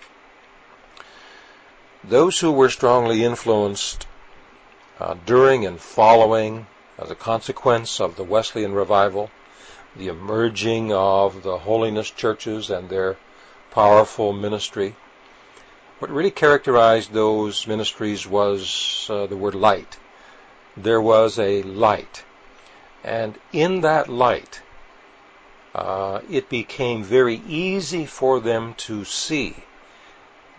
those 2.02 2.38
who 2.38 2.52
were 2.52 2.70
strongly 2.70 3.24
influenced 3.24 4.06
uh, 4.98 5.16
during 5.26 5.66
and 5.66 5.78
following 5.78 6.66
as 6.98 7.10
a 7.10 7.14
consequence 7.14 8.00
of 8.00 8.16
the 8.16 8.24
Wesleyan 8.24 8.72
revival, 8.72 9.30
the 9.94 10.08
emerging 10.08 10.92
of 10.92 11.42
the 11.42 11.58
holiness 11.58 12.10
churches 12.10 12.70
and 12.70 12.88
their 12.88 13.16
powerful 13.70 14.32
ministry, 14.32 14.94
what 15.98 16.10
really 16.10 16.30
characterized 16.30 17.12
those 17.12 17.66
ministries 17.66 18.26
was 18.26 19.06
uh, 19.10 19.26
the 19.26 19.36
word 19.36 19.54
light. 19.54 19.96
There 20.76 21.00
was 21.00 21.38
a 21.38 21.62
light. 21.62 22.24
And 23.04 23.38
in 23.52 23.80
that 23.82 24.08
light, 24.08 24.60
uh, 25.74 26.20
it 26.30 26.48
became 26.48 27.02
very 27.04 27.42
easy 27.46 28.06
for 28.06 28.40
them 28.40 28.74
to 28.74 29.04
see 29.04 29.56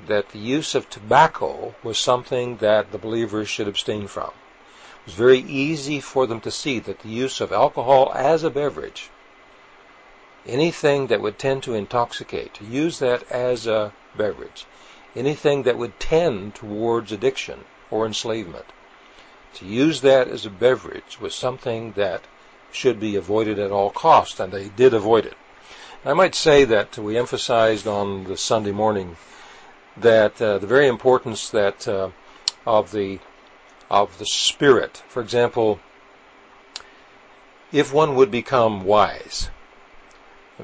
that 0.08 0.30
the 0.30 0.40
use 0.40 0.76
of 0.76 0.90
tobacco 0.90 1.76
was 1.84 1.98
something 1.98 2.58
that 2.58 2.92
the 2.92 2.98
believers 2.98 3.50
should 3.50 3.68
abstain 3.68 4.08
from. 4.08 4.32
Was 5.10 5.16
very 5.16 5.40
easy 5.40 6.00
for 6.00 6.28
them 6.28 6.40
to 6.42 6.52
see 6.52 6.78
that 6.78 7.00
the 7.00 7.10
use 7.10 7.42
of 7.42 7.52
alcohol 7.52 8.12
as 8.14 8.44
a 8.44 8.52
beverage, 8.52 9.10
anything 10.46 11.08
that 11.08 11.20
would 11.20 11.40
tend 11.40 11.64
to 11.64 11.74
intoxicate, 11.74 12.54
to 12.54 12.64
use 12.64 13.00
that 13.00 13.24
as 13.32 13.66
a 13.66 13.92
beverage, 14.16 14.68
anything 15.16 15.64
that 15.64 15.80
would 15.80 16.00
tend 16.00 16.54
towards 16.54 17.12
addiction 17.12 17.66
or 17.90 18.06
enslavement. 18.06 18.68
To 19.56 19.66
use 19.66 20.02
that 20.02 20.28
as 20.28 20.46
a 20.46 20.52
beverage 20.52 21.20
was 21.20 21.34
something 21.34 21.94
that 21.94 22.26
should 22.72 23.00
be 23.00 23.16
avoided 23.16 23.58
at 23.58 23.72
all 23.72 23.90
costs, 23.90 24.40
and 24.40 24.54
they 24.54 24.70
did 24.70 24.94
avoid 24.94 25.26
it. 25.26 25.38
I 26.06 26.14
might 26.14 26.36
say 26.36 26.66
that 26.66 27.00
we 27.00 27.18
emphasized 27.18 27.88
on 27.88 28.26
the 28.26 28.38
Sunday 28.38 28.74
morning 28.74 29.18
that 29.98 30.40
uh, 30.40 30.60
the 30.60 30.68
very 30.68 30.88
importance 30.88 31.50
that 31.50 31.88
uh, 31.88 32.12
of 32.68 32.92
the 32.92 33.18
of 33.90 34.18
the 34.18 34.26
spirit. 34.26 35.04
For 35.08 35.22
example, 35.22 35.80
if 37.72 37.94
one 37.94 38.16
would 38.16 38.32
become 38.32 38.84
wise, 38.84 39.50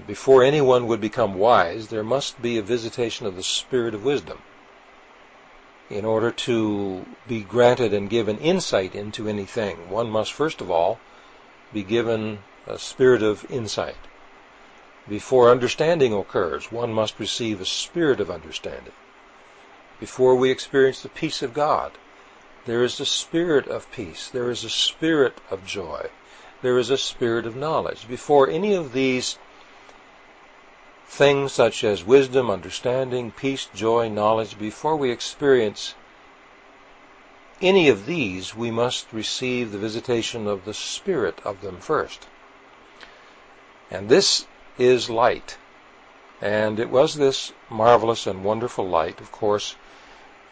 before 0.05 0.43
anyone 0.43 0.87
would 0.87 0.99
become 0.99 1.35
wise, 1.35 1.87
there 1.87 2.03
must 2.03 2.41
be 2.41 2.57
a 2.57 2.61
visitation 2.61 3.25
of 3.25 3.35
the 3.35 3.43
Spirit 3.43 3.93
of 3.93 4.03
wisdom 4.03 4.41
in 5.89 6.03
order 6.03 6.31
to 6.31 7.05
be 7.27 7.41
granted 7.41 7.93
and 7.93 8.09
given 8.09 8.37
insight 8.39 8.95
into 8.95 9.29
anything. 9.29 9.89
One 9.89 10.09
must 10.09 10.33
first 10.33 10.59
of 10.59 10.69
all 10.71 10.99
be 11.71 11.83
given 11.83 12.39
a 12.67 12.79
spirit 12.79 13.21
of 13.21 13.49
insight. 13.49 13.97
Before 15.07 15.51
understanding 15.51 16.13
occurs, 16.13 16.71
one 16.71 16.91
must 16.91 17.19
receive 17.19 17.61
a 17.61 17.65
spirit 17.65 18.19
of 18.19 18.31
understanding. 18.31 18.93
Before 19.99 20.35
we 20.35 20.49
experience 20.49 21.01
the 21.01 21.09
peace 21.09 21.41
of 21.43 21.53
God, 21.53 21.91
there 22.65 22.83
is 22.83 22.99
a 22.99 23.05
spirit 23.05 23.67
of 23.67 23.91
peace. 23.91 24.29
There 24.29 24.49
is 24.49 24.63
a 24.63 24.69
spirit 24.69 25.37
of 25.51 25.65
joy. 25.65 26.09
There 26.61 26.77
is 26.77 26.89
a 26.89 26.97
spirit 26.97 27.45
of 27.45 27.55
knowledge. 27.55 28.07
Before 28.07 28.49
any 28.49 28.73
of 28.73 28.91
these 28.91 29.37
things 31.07 31.53
such 31.53 31.83
as 31.83 32.03
wisdom, 32.03 32.49
understanding, 32.49 33.31
peace, 33.31 33.67
joy, 33.73 34.09
knowledge, 34.09 34.57
before 34.57 34.95
we 34.95 35.11
experience 35.11 35.93
any 37.61 37.87
of 37.87 38.05
these, 38.05 38.55
we 38.55 38.71
must 38.71 39.13
receive 39.13 39.71
the 39.71 39.77
visitation 39.77 40.47
of 40.47 40.65
the 40.65 40.73
Spirit 40.73 41.39
of 41.45 41.61
them 41.61 41.79
first. 41.79 42.27
And 43.89 44.09
this 44.09 44.45
is 44.77 45.09
light. 45.09 45.57
And 46.41 46.79
it 46.79 46.89
was 46.89 47.15
this 47.15 47.53
marvelous 47.69 48.27
and 48.27 48.43
wonderful 48.43 48.87
light, 48.87 49.21
of 49.21 49.31
course, 49.31 49.75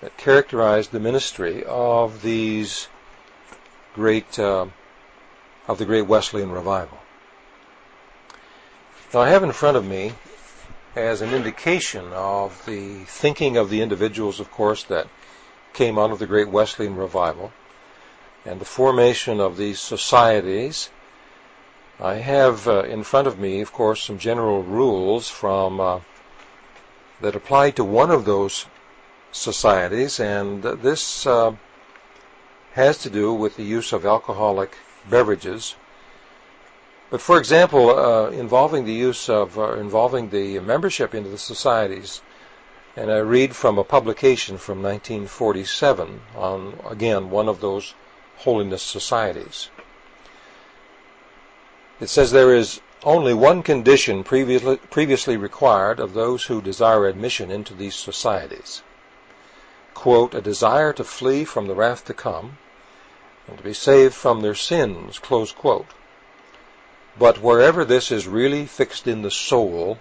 that 0.03 0.17
characterized 0.17 0.91
the 0.91 0.99
ministry 0.99 1.63
of 1.63 2.21
these 2.21 2.89
great, 3.95 4.37
uh, 4.37 4.65
of 5.65 5.77
the 5.77 5.85
great 5.85 6.05
Wesleyan 6.05 6.51
revival. 6.51 6.97
Now 9.13 9.21
I 9.21 9.29
have 9.29 9.43
in 9.43 9.53
front 9.53 9.77
of 9.77 9.85
me 9.85 10.11
as 10.93 11.21
an 11.21 11.33
indication 11.33 12.11
of 12.11 12.65
the 12.65 13.05
thinking 13.05 13.55
of 13.55 13.69
the 13.69 13.79
individuals, 13.79 14.41
of 14.41 14.51
course, 14.51 14.83
that 14.83 15.07
came 15.71 15.97
out 15.97 16.11
of 16.11 16.19
the 16.19 16.27
great 16.27 16.49
Wesleyan 16.49 16.97
revival 16.97 17.53
and 18.43 18.59
the 18.59 18.65
formation 18.65 19.39
of 19.39 19.55
these 19.55 19.79
societies. 19.79 20.89
I 21.97 22.15
have 22.15 22.67
uh, 22.67 22.83
in 22.83 23.03
front 23.03 23.27
of 23.27 23.39
me, 23.39 23.61
of 23.61 23.71
course, 23.71 24.03
some 24.03 24.17
general 24.17 24.63
rules 24.63 25.29
from 25.29 25.79
uh, 25.79 25.99
that 27.21 27.37
apply 27.37 27.71
to 27.71 27.85
one 27.85 28.11
of 28.11 28.25
those 28.25 28.65
societies, 29.33 30.19
and 30.19 30.63
this 30.63 31.27
uh, 31.27 31.53
has 32.73 32.97
to 32.99 33.09
do 33.09 33.33
with 33.33 33.57
the 33.57 33.63
use 33.63 33.91
of 33.91 34.05
alcoholic 34.05 34.77
beverages 35.09 35.75
but 37.13 37.21
for 37.21 37.37
example, 37.37 37.91
uh, 37.91 38.31
involving 38.31 38.85
the 38.85 38.91
use 38.91 39.29
of, 39.29 39.59
uh, 39.59 39.73
involving 39.73 40.31
the 40.31 40.59
membership 40.61 41.13
into 41.13 41.29
the 41.29 41.37
societies, 41.37 42.23
and 42.97 43.11
I 43.11 43.19
read 43.19 43.55
from 43.55 43.77
a 43.77 43.83
publication 43.83 44.57
from 44.57 44.81
1947 44.81 46.21
on, 46.35 46.79
again, 46.89 47.29
one 47.29 47.47
of 47.47 47.61
those 47.61 47.93
holiness 48.37 48.81
societies. 48.81 49.69
It 51.99 52.09
says 52.09 52.31
there 52.31 52.55
is 52.55 52.81
only 53.03 53.35
one 53.35 53.61
condition 53.61 54.23
previously, 54.23 54.77
previously 54.77 55.37
required 55.37 55.99
of 55.99 56.15
those 56.15 56.45
who 56.45 56.63
desire 56.63 57.05
admission 57.05 57.51
into 57.51 57.75
these 57.75 57.93
societies. 57.93 58.81
Quote, 59.93 60.33
a 60.33 60.41
desire 60.41 60.91
to 60.93 61.03
flee 61.03 61.45
from 61.45 61.67
the 61.67 61.75
wrath 61.75 62.05
to 62.05 62.13
come 62.13 62.57
and 63.47 63.57
to 63.57 63.63
be 63.63 63.73
saved 63.73 64.13
from 64.13 64.41
their 64.41 64.55
sins, 64.55 65.19
close 65.19 65.51
quote. 65.51 65.87
But 67.17 67.41
wherever 67.41 67.85
this 67.85 68.11
is 68.11 68.27
really 68.27 68.65
fixed 68.65 69.07
in 69.07 69.21
the 69.21 69.31
soul, 69.31 69.99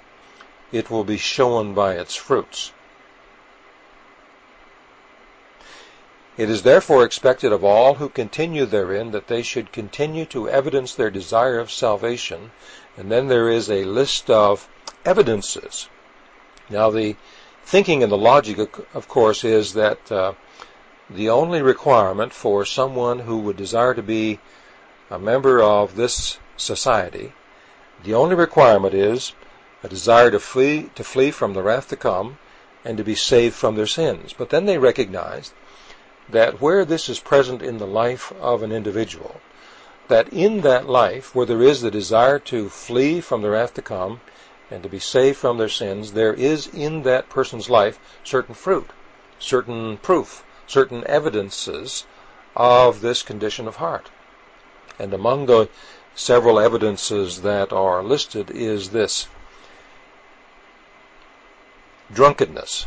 it 0.73 0.91
will 0.91 1.05
be 1.05 1.19
shown 1.19 1.75
by 1.75 1.95
its 1.95 2.15
fruits. 2.15 2.73
It 6.39 6.49
is 6.49 6.63
therefore 6.63 7.05
expected 7.05 7.53
of 7.53 7.63
all 7.63 7.97
who 7.97 8.09
continue 8.09 8.65
therein 8.65 9.11
that 9.11 9.27
they 9.27 9.43
should 9.43 9.71
continue 9.71 10.25
to 10.27 10.49
evidence 10.49 10.95
their 10.95 11.11
desire 11.11 11.59
of 11.59 11.71
salvation, 11.71 12.53
and 12.97 13.13
then 13.13 13.29
there 13.29 13.51
is 13.51 13.71
a 13.71 13.85
list 13.85 14.31
of 14.31 14.67
evidences. 15.05 15.89
Now 16.71 16.89
the 16.89 17.17
thinking 17.65 18.03
and 18.03 18.13
the 18.13 18.19
logic, 18.19 18.59
of 18.95 19.09
course, 19.09 19.45
is 19.45 19.75
that 19.75 20.13
uh, 20.13 20.35
the 21.09 21.29
only 21.29 21.63
requirement 21.63 22.33
for 22.33 22.65
someone 22.65 23.21
who 23.21 23.39
would 23.39 23.57
desire 23.57 23.95
to 23.95 24.03
be 24.03 24.39
a 25.11 25.19
member 25.19 25.63
of 25.63 25.97
this 25.97 26.39
society, 26.57 27.33
the 28.05 28.15
only 28.15 28.35
requirement 28.35 28.95
is 28.95 29.33
a 29.83 29.89
desire 29.89 30.31
to 30.31 30.41
flee, 30.41 30.91
to 30.95 31.05
flee 31.05 31.31
from 31.31 31.55
the 31.55 31.63
wrath 31.63 31.89
to 31.89 31.97
come 31.97 32.39
and 32.85 32.97
to 32.97 33.05
be 33.05 33.15
saved 33.15 33.55
from 33.55 33.77
their 33.77 33.87
sins. 33.87 34.33
But 34.33 34.51
then 34.51 34.67
they 34.67 34.79
recognized 34.79 35.53
that 36.29 36.61
where 36.61 36.85
this 36.85 37.09
is 37.09 37.21
present 37.21 37.63
in 37.63 37.79
the 37.79 37.87
life 37.87 38.33
of 38.41 38.63
an 38.63 38.73
individual, 38.73 39.41
that 40.09 40.29
in 40.29 40.61
that 40.63 40.89
life 40.89 41.35
where 41.35 41.47
there 41.47 41.63
is 41.63 41.81
the 41.81 41.91
desire 41.91 42.39
to 42.39 42.69
flee 42.69 43.21
from 43.21 43.43
the 43.43 43.51
wrath 43.51 43.75
to 43.75 43.83
come 43.83 44.21
and 44.73 44.83
to 44.83 44.89
be 44.89 44.99
saved 44.99 45.37
from 45.37 45.59
their 45.59 45.69
sins, 45.69 46.13
there 46.13 46.33
is 46.33 46.67
in 46.67 47.03
that 47.03 47.29
person's 47.29 47.69
life 47.69 47.99
certain 48.25 48.55
fruit, 48.55 48.89
certain 49.39 49.99
proof, 49.99 50.43
certain 50.67 51.05
evidences 51.07 52.07
of 52.57 53.03
this 53.03 53.23
condition 53.23 53.69
of 53.69 53.77
heart. 53.77 54.11
And 54.99 55.13
among 55.13 55.45
the 55.47 55.69
several 56.15 56.59
evidences 56.59 57.43
that 57.43 57.71
are 57.71 58.03
listed 58.03 58.51
is 58.51 58.91
this 58.91 59.29
drunkenness, 62.11 62.87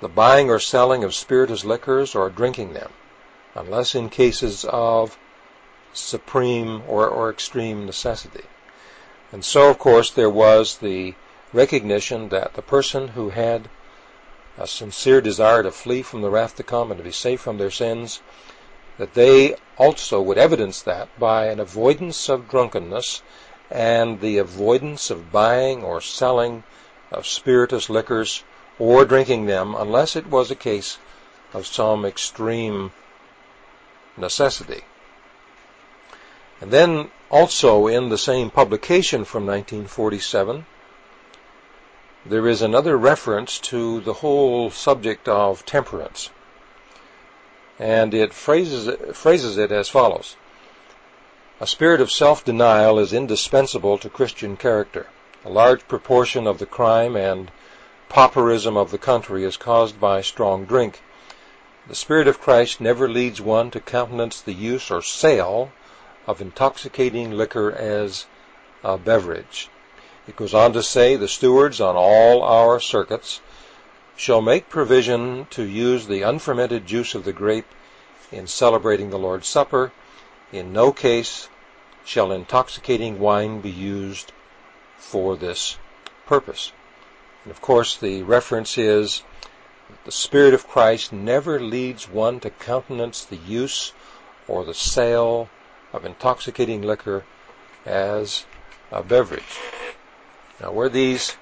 the 0.00 0.08
buying 0.08 0.48
or 0.48 0.58
selling 0.58 1.04
of 1.04 1.14
spirituous 1.14 1.64
liquors 1.64 2.14
or 2.14 2.30
drinking 2.30 2.72
them, 2.72 2.92
unless 3.54 3.94
in 3.94 4.08
cases 4.08 4.64
of 4.64 5.18
supreme 5.92 6.82
or, 6.88 7.06
or 7.06 7.30
extreme 7.30 7.84
necessity. 7.84 8.44
And 9.34 9.44
so, 9.44 9.68
of 9.68 9.80
course, 9.80 10.12
there 10.12 10.30
was 10.30 10.78
the 10.78 11.16
recognition 11.52 12.28
that 12.28 12.54
the 12.54 12.62
person 12.62 13.08
who 13.08 13.30
had 13.30 13.68
a 14.56 14.68
sincere 14.68 15.20
desire 15.20 15.64
to 15.64 15.72
flee 15.72 16.02
from 16.02 16.22
the 16.22 16.30
wrath 16.30 16.54
to 16.54 16.62
come 16.62 16.92
and 16.92 16.98
to 16.98 17.02
be 17.02 17.10
safe 17.10 17.40
from 17.40 17.58
their 17.58 17.72
sins, 17.72 18.20
that 18.96 19.14
they 19.14 19.56
also 19.76 20.22
would 20.22 20.38
evidence 20.38 20.82
that 20.82 21.08
by 21.18 21.46
an 21.46 21.58
avoidance 21.58 22.28
of 22.28 22.48
drunkenness 22.48 23.22
and 23.72 24.20
the 24.20 24.38
avoidance 24.38 25.10
of 25.10 25.32
buying 25.32 25.82
or 25.82 26.00
selling 26.00 26.62
of 27.10 27.26
spirituous 27.26 27.90
liquors 27.90 28.44
or 28.78 29.04
drinking 29.04 29.46
them 29.46 29.74
unless 29.74 30.14
it 30.14 30.28
was 30.28 30.52
a 30.52 30.54
case 30.70 30.96
of 31.52 31.66
some 31.66 32.04
extreme 32.04 32.92
necessity. 34.16 34.84
And 36.60 36.70
then 36.70 37.10
also 37.34 37.88
in 37.88 38.10
the 38.10 38.16
same 38.16 38.48
publication 38.48 39.24
from 39.24 39.44
1947, 39.44 40.64
there 42.24 42.46
is 42.46 42.62
another 42.62 42.96
reference 42.96 43.58
to 43.58 44.00
the 44.02 44.12
whole 44.12 44.70
subject 44.70 45.28
of 45.28 45.66
temperance. 45.66 46.30
And 47.76 48.14
it 48.14 48.32
phrases 48.32 48.86
it, 48.86 49.16
phrases 49.16 49.58
it 49.58 49.72
as 49.72 49.88
follows. 49.88 50.36
A 51.60 51.66
spirit 51.66 52.00
of 52.00 52.12
self-denial 52.12 53.00
is 53.00 53.12
indispensable 53.12 53.98
to 53.98 54.08
Christian 54.08 54.56
character. 54.56 55.08
A 55.44 55.50
large 55.50 55.88
proportion 55.88 56.46
of 56.46 56.60
the 56.60 56.66
crime 56.66 57.16
and 57.16 57.50
pauperism 58.08 58.76
of 58.76 58.92
the 58.92 59.04
country 59.10 59.42
is 59.42 59.56
caused 59.56 60.00
by 60.00 60.20
strong 60.20 60.66
drink. 60.66 61.02
The 61.88 61.96
Spirit 61.96 62.28
of 62.28 62.40
Christ 62.40 62.80
never 62.80 63.08
leads 63.08 63.40
one 63.40 63.72
to 63.72 63.80
countenance 63.80 64.40
the 64.40 64.54
use 64.54 64.88
or 64.88 65.02
sale 65.02 65.72
of 66.26 66.40
intoxicating 66.40 67.30
liquor 67.32 67.72
as 67.72 68.26
a 68.82 68.96
beverage. 68.98 69.68
It 70.26 70.36
goes 70.36 70.54
on 70.54 70.72
to 70.72 70.82
say, 70.82 71.16
the 71.16 71.28
stewards 71.28 71.80
on 71.80 71.96
all 71.96 72.42
our 72.42 72.80
circuits 72.80 73.40
shall 74.16 74.40
make 74.40 74.68
provision 74.68 75.46
to 75.50 75.62
use 75.64 76.06
the 76.06 76.22
unfermented 76.22 76.86
juice 76.86 77.14
of 77.14 77.24
the 77.24 77.32
grape 77.32 77.66
in 78.32 78.46
celebrating 78.46 79.10
the 79.10 79.18
Lord's 79.18 79.48
Supper. 79.48 79.92
In 80.52 80.72
no 80.72 80.92
case 80.92 81.48
shall 82.04 82.32
intoxicating 82.32 83.18
wine 83.18 83.60
be 83.60 83.70
used 83.70 84.32
for 84.96 85.36
this 85.36 85.76
purpose. 86.26 86.72
And 87.44 87.50
of 87.50 87.60
course, 87.60 87.96
the 87.96 88.22
reference 88.22 88.78
is 88.78 89.22
that 89.90 90.04
the 90.04 90.12
Spirit 90.12 90.54
of 90.54 90.68
Christ 90.68 91.12
never 91.12 91.60
leads 91.60 92.08
one 92.08 92.40
to 92.40 92.50
countenance 92.50 93.24
the 93.24 93.36
use 93.36 93.92
or 94.48 94.64
the 94.64 94.74
sale 94.74 95.48
of 95.94 96.04
intoxicating 96.04 96.82
liquor 96.82 97.22
as 97.86 98.44
a 98.90 99.02
beverage. 99.02 99.42
Now, 100.60 100.72
were 100.72 100.88
these 100.88 101.36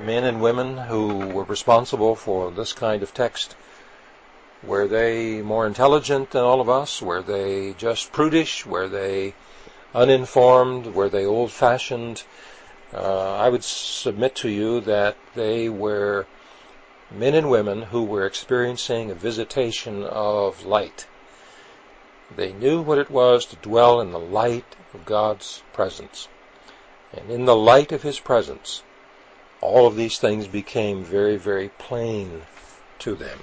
men 0.00 0.24
and 0.24 0.40
women 0.40 0.76
who 0.76 1.18
were 1.18 1.44
responsible 1.44 2.16
for 2.16 2.50
this 2.50 2.72
kind 2.72 3.02
of 3.02 3.14
text, 3.14 3.54
were 4.64 4.88
they 4.88 5.42
more 5.42 5.66
intelligent 5.66 6.30
than 6.30 6.44
all 6.44 6.60
of 6.60 6.68
us? 6.68 7.02
Were 7.02 7.22
they 7.22 7.74
just 7.78 8.12
prudish? 8.12 8.64
Were 8.64 8.88
they 8.88 9.34
uninformed? 9.94 10.86
Were 10.86 11.08
they 11.08 11.26
old-fashioned? 11.26 12.22
Uh, 12.94 13.36
I 13.36 13.48
would 13.48 13.64
submit 13.64 14.34
to 14.36 14.48
you 14.48 14.80
that 14.82 15.16
they 15.34 15.68
were 15.68 16.26
men 17.10 17.34
and 17.34 17.50
women 17.50 17.82
who 17.82 18.04
were 18.04 18.26
experiencing 18.26 19.10
a 19.10 19.14
visitation 19.14 20.04
of 20.04 20.64
light. 20.64 21.06
They 22.36 22.52
knew 22.52 22.80
what 22.80 22.98
it 22.98 23.10
was 23.10 23.44
to 23.46 23.56
dwell 23.56 24.00
in 24.00 24.12
the 24.12 24.18
light 24.18 24.76
of 24.94 25.04
God's 25.04 25.62
presence. 25.72 26.28
And 27.12 27.30
in 27.30 27.44
the 27.44 27.56
light 27.56 27.92
of 27.92 28.02
his 28.02 28.20
presence, 28.20 28.82
all 29.60 29.86
of 29.86 29.96
these 29.96 30.18
things 30.18 30.46
became 30.46 31.04
very, 31.04 31.36
very 31.36 31.68
plain 31.68 32.42
to 33.00 33.14
them. 33.14 33.38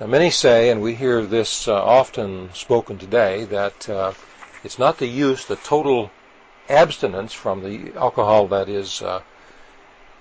Now, 0.00 0.06
many 0.06 0.30
say, 0.30 0.70
and 0.70 0.80
we 0.80 0.94
hear 0.94 1.22
this 1.22 1.66
uh, 1.66 1.74
often 1.74 2.54
spoken 2.54 2.98
today, 2.98 3.44
that 3.46 3.88
uh, 3.88 4.12
it's 4.62 4.78
not 4.78 4.98
the 4.98 5.08
use, 5.08 5.44
the 5.44 5.56
total 5.56 6.12
abstinence 6.68 7.32
from 7.32 7.64
the 7.64 7.92
alcohol 7.96 8.46
that 8.48 8.68
is 8.68 9.02
uh, 9.02 9.22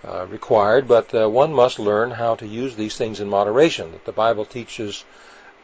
uh 0.03 0.25
required, 0.27 0.88
but 0.88 1.13
uh, 1.13 1.29
one 1.29 1.53
must 1.53 1.77
learn 1.77 2.12
how 2.12 2.33
to 2.36 2.47
use 2.47 2.75
these 2.75 2.97
things 2.97 3.19
in 3.19 3.29
moderation. 3.29 3.91
That 3.91 4.05
the 4.05 4.12
Bible 4.12 4.45
teaches 4.45 5.05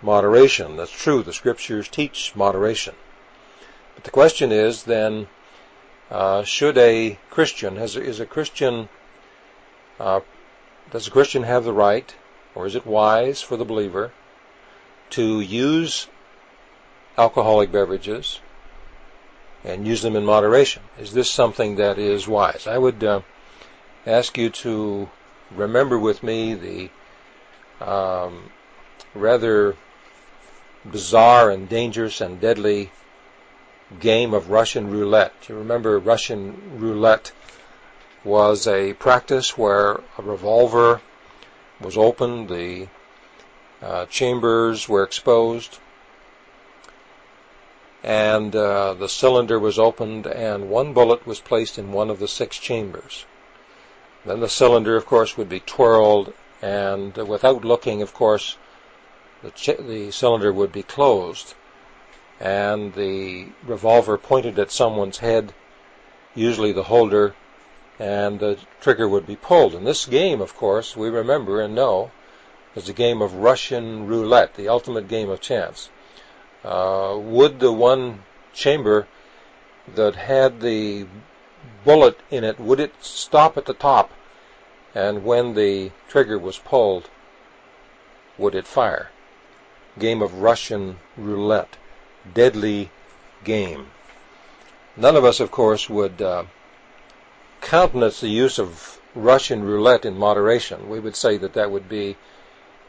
moderation. 0.04 0.78
That's 0.78 0.92
true. 0.92 1.24
The 1.24 1.34
Scriptures 1.34 1.88
teach 1.88 2.36
moderation. 2.36 2.96
But 3.96 4.04
the 4.04 4.12
question 4.12 4.52
is 4.52 4.84
then, 4.84 5.28
uh, 6.12 6.44
should 6.44 6.78
a 6.78 7.18
Christian, 7.30 7.78
has, 7.78 7.96
is 7.96 8.20
a 8.20 8.26
Christian, 8.26 8.89
uh, 10.00 10.20
does 10.92 11.08
a 11.08 11.12
Christian 11.12 11.44
have 11.44 11.63
the 11.63 11.74
right, 11.74 12.13
or 12.54 12.68
is 12.68 12.76
it 12.76 12.86
wise 12.86 13.42
for 13.42 13.58
the 13.58 13.66
believer, 13.66 14.12
to 15.12 15.39
use 15.39 16.08
alcoholic 17.18 17.72
beverages 17.72 18.39
and 19.63 19.88
use 19.88 20.02
them 20.02 20.16
in 20.16 20.26
moderation? 20.26 20.84
Is 21.00 21.13
this 21.13 21.30
something 21.30 21.76
that 21.76 21.98
is 21.98 22.28
wise? 22.28 22.68
I 22.68 22.78
would 22.78 23.04
uh, 23.04 23.22
ask 24.06 24.38
you 24.38 24.50
to 24.50 25.10
remember 25.52 25.98
with 25.98 26.24
me 26.24 26.54
the 26.56 26.89
um, 27.86 28.52
rather 29.13 29.76
bizarre 30.86 31.50
and 31.50 31.69
dangerous 31.69 32.22
and 32.22 32.39
deadly 32.39 32.91
game 34.00 34.34
of 34.34 34.50
Russian 34.50 34.89
roulette. 34.89 35.34
You 35.48 35.56
remember 35.56 36.00
Russian 36.00 36.80
roulette 36.80 37.32
was 38.24 38.67
a 38.67 38.93
practice 38.93 39.58
where 39.58 40.02
a 40.17 40.22
revolver 40.22 41.02
was 41.82 41.98
opened, 41.98 42.50
the 42.50 42.88
uh, 43.82 44.06
chambers 44.06 44.88
were 44.88 45.04
exposed, 45.04 45.78
and 48.04 48.56
uh, 48.56 48.93
the 48.93 49.10
cylinder 49.10 49.60
was 49.60 49.78
opened, 49.78 50.26
and 50.26 50.69
one 50.69 50.93
bullet 50.93 51.26
was 51.28 51.39
placed 51.39 51.78
in 51.78 51.91
one 51.91 52.10
of 52.10 52.19
the 52.19 52.28
six 52.28 52.58
chambers. 52.58 53.26
Then 54.26 54.39
the 54.39 54.50
cylinder, 54.50 54.96
of 54.96 55.06
course, 55.06 55.38
would 55.38 55.50
be 55.50 55.60
twirled, 55.60 56.34
and 56.62 57.15
without 57.15 57.65
looking, 57.65 58.02
of 58.02 58.13
course, 58.13 58.58
the, 59.44 59.52
ch- 59.52 59.78
the 59.78 60.10
cylinder 60.12 60.52
would 60.52 60.72
be 60.72 60.84
closed 60.84 61.54
and 62.40 62.94
the 62.94 63.48
revolver 63.66 64.18
pointed 64.18 64.60
at 64.60 64.72
someone's 64.72 65.20
head, 65.20 65.54
usually 66.36 66.74
the 66.74 66.84
holder, 66.84 67.34
and 68.00 68.40
the 68.40 68.58
trigger 68.82 69.08
would 69.08 69.26
be 69.26 69.36
pulled. 69.36 69.74
And 69.74 69.88
this 69.88 70.06
game, 70.06 70.42
of 70.42 70.56
course, 70.56 70.96
we 70.96 71.10
remember 71.10 71.62
and 71.62 71.74
know, 71.74 72.12
is 72.76 72.90
a 72.90 72.94
game 72.94 73.22
of 73.22 73.36
Russian 73.36 74.08
roulette, 74.08 74.56
the 74.56 74.68
ultimate 74.68 75.08
game 75.08 75.30
of 75.30 75.40
chance. 75.40 75.90
Uh, 76.66 77.18
would 77.18 77.62
the 77.62 77.72
one 77.72 78.24
chamber 78.54 79.08
that 79.96 80.16
had 80.16 80.60
the 80.60 81.06
bullet 81.86 82.20
in 82.30 82.44
it, 82.44 82.60
would 82.60 82.80
it 82.80 82.94
stop 83.00 83.58
at 83.58 83.66
the 83.66 83.74
top? 83.74 84.12
And 84.94 85.24
when 85.24 85.54
the 85.54 85.92
trigger 86.10 86.38
was 86.38 86.58
pulled, 86.58 87.10
would 88.38 88.54
it 88.54 88.68
fire? 88.68 89.10
Game 90.00 90.22
of 90.22 90.42
Russian 90.42 91.00
roulette 91.18 91.78
deadly 92.34 92.90
game. 93.44 93.92
None 94.96 95.16
of 95.16 95.26
us, 95.26 95.40
of 95.40 95.52
course, 95.52 95.90
would 95.90 96.22
uh, 96.22 96.46
countenance 97.62 98.22
the 98.22 98.30
use 98.30 98.60
of 98.60 99.00
Russian 99.16 99.64
roulette 99.64 100.06
in 100.06 100.18
moderation. 100.18 100.90
We 100.90 101.00
would 101.00 101.16
say 101.16 101.38
that 101.38 101.54
that 101.54 101.72
would 101.72 101.90
be 101.90 102.16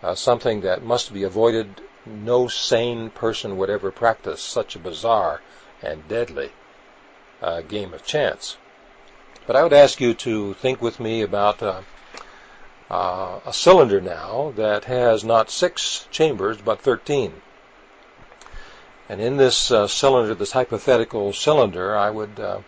uh, 0.03 0.14
something 0.14 0.61
that 0.62 0.83
must 0.83 1.12
be 1.12 1.23
avoided. 1.23 1.81
No 2.07 2.49
sane 2.49 3.11
person 3.11 3.57
would 3.57 3.71
ever 3.71 3.90
practice 3.90 4.43
such 4.43 4.77
a 4.77 4.79
bizarre 4.79 5.40
and 5.83 6.07
deadly 6.09 6.53
uh, 7.43 7.62
game 7.62 7.95
of 7.95 8.05
chance. 8.05 8.57
But 9.47 9.57
I 9.57 9.62
would 9.62 9.73
ask 9.73 10.01
you 10.01 10.14
to 10.14 10.55
think 10.55 10.81
with 10.81 11.01
me 11.01 11.23
about 11.23 11.59
uh, 12.94 13.40
a 13.44 13.52
cylinder 13.52 14.00
now 14.00 14.52
that 14.54 14.85
has 14.85 15.24
not 15.24 15.50
six 15.50 16.07
chambers 16.12 16.59
but 16.59 16.80
13. 16.80 17.33
And 19.09 19.20
in 19.20 19.37
this 19.37 19.72
uh, 19.72 19.88
cylinder, 19.88 20.33
this 20.33 20.52
hypothetical 20.52 21.33
cylinder, 21.33 21.96
I 21.96 22.11
would 22.11 22.38
uh, 22.38 22.59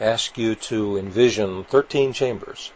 ask 0.00 0.38
you 0.38 0.54
to 0.70 0.96
envision 0.96 1.64
13 1.64 2.12
chambers 2.12 2.70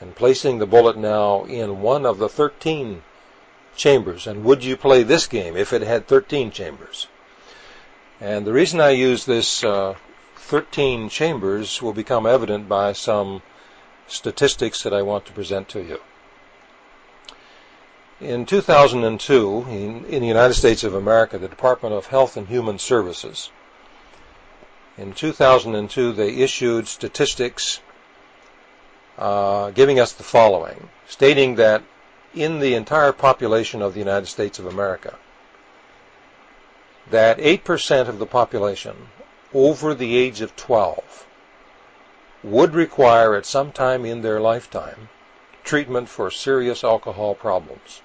and 0.00 0.16
placing 0.16 0.58
the 0.58 0.66
bullet 0.66 0.96
now 0.96 1.44
in 1.44 1.82
one 1.82 2.06
of 2.06 2.16
the 2.16 2.30
13 2.30 3.02
chambers. 3.76 4.26
And 4.26 4.42
would 4.42 4.64
you 4.64 4.78
play 4.78 5.02
this 5.02 5.26
game 5.26 5.54
if 5.54 5.74
it 5.74 5.82
had 5.82 6.06
13 6.06 6.50
chambers? 6.50 7.08
And 8.22 8.46
the 8.46 8.54
reason 8.54 8.80
I 8.80 8.90
use 8.90 9.26
this 9.26 9.62
uh, 9.62 9.96
13 10.36 11.10
chambers 11.10 11.82
will 11.82 11.92
become 11.92 12.24
evident 12.24 12.70
by 12.70 12.94
some 12.94 13.42
statistics 14.06 14.82
that 14.84 14.94
I 14.94 15.02
want 15.02 15.26
to 15.26 15.32
present 15.32 15.68
to 15.70 15.82
you. 15.82 16.00
In 18.22 18.46
2002, 18.46 19.66
in, 19.68 20.04
in, 20.04 20.20
the 20.20 20.28
United 20.28 20.54
States 20.54 20.84
of 20.84 20.94
America, 20.94 21.38
the 21.38 21.48
Department 21.48 21.92
of 21.92 22.06
Health 22.06 22.36
and 22.36 22.46
Human 22.46 22.78
Services, 22.78 23.50
in 24.96 25.12
2002, 25.12 26.12
they 26.12 26.36
issued 26.36 26.86
statistics 26.86 27.80
uh, 29.18 29.70
giving 29.70 29.98
us 29.98 30.12
the 30.12 30.22
following, 30.22 30.88
stating 31.08 31.56
that 31.56 31.82
in 32.32 32.60
the 32.60 32.74
entire 32.74 33.10
population 33.10 33.82
of 33.82 33.92
the 33.92 33.98
United 33.98 34.26
States 34.26 34.60
of 34.60 34.66
America, 34.66 35.18
that 37.10 37.38
8% 37.38 38.06
of 38.06 38.20
the 38.20 38.26
population 38.26 39.08
over 39.52 39.94
the 39.94 40.16
age 40.16 40.40
of 40.40 40.54
12 40.54 41.26
would 42.44 42.72
require 42.72 43.34
at 43.34 43.46
some 43.46 43.72
time 43.72 44.04
in 44.04 44.22
their 44.22 44.40
lifetime 44.40 45.08
treatment 45.64 46.08
for 46.08 46.30
serious 46.30 46.84
alcohol 46.84 47.34
problems. 47.34 48.00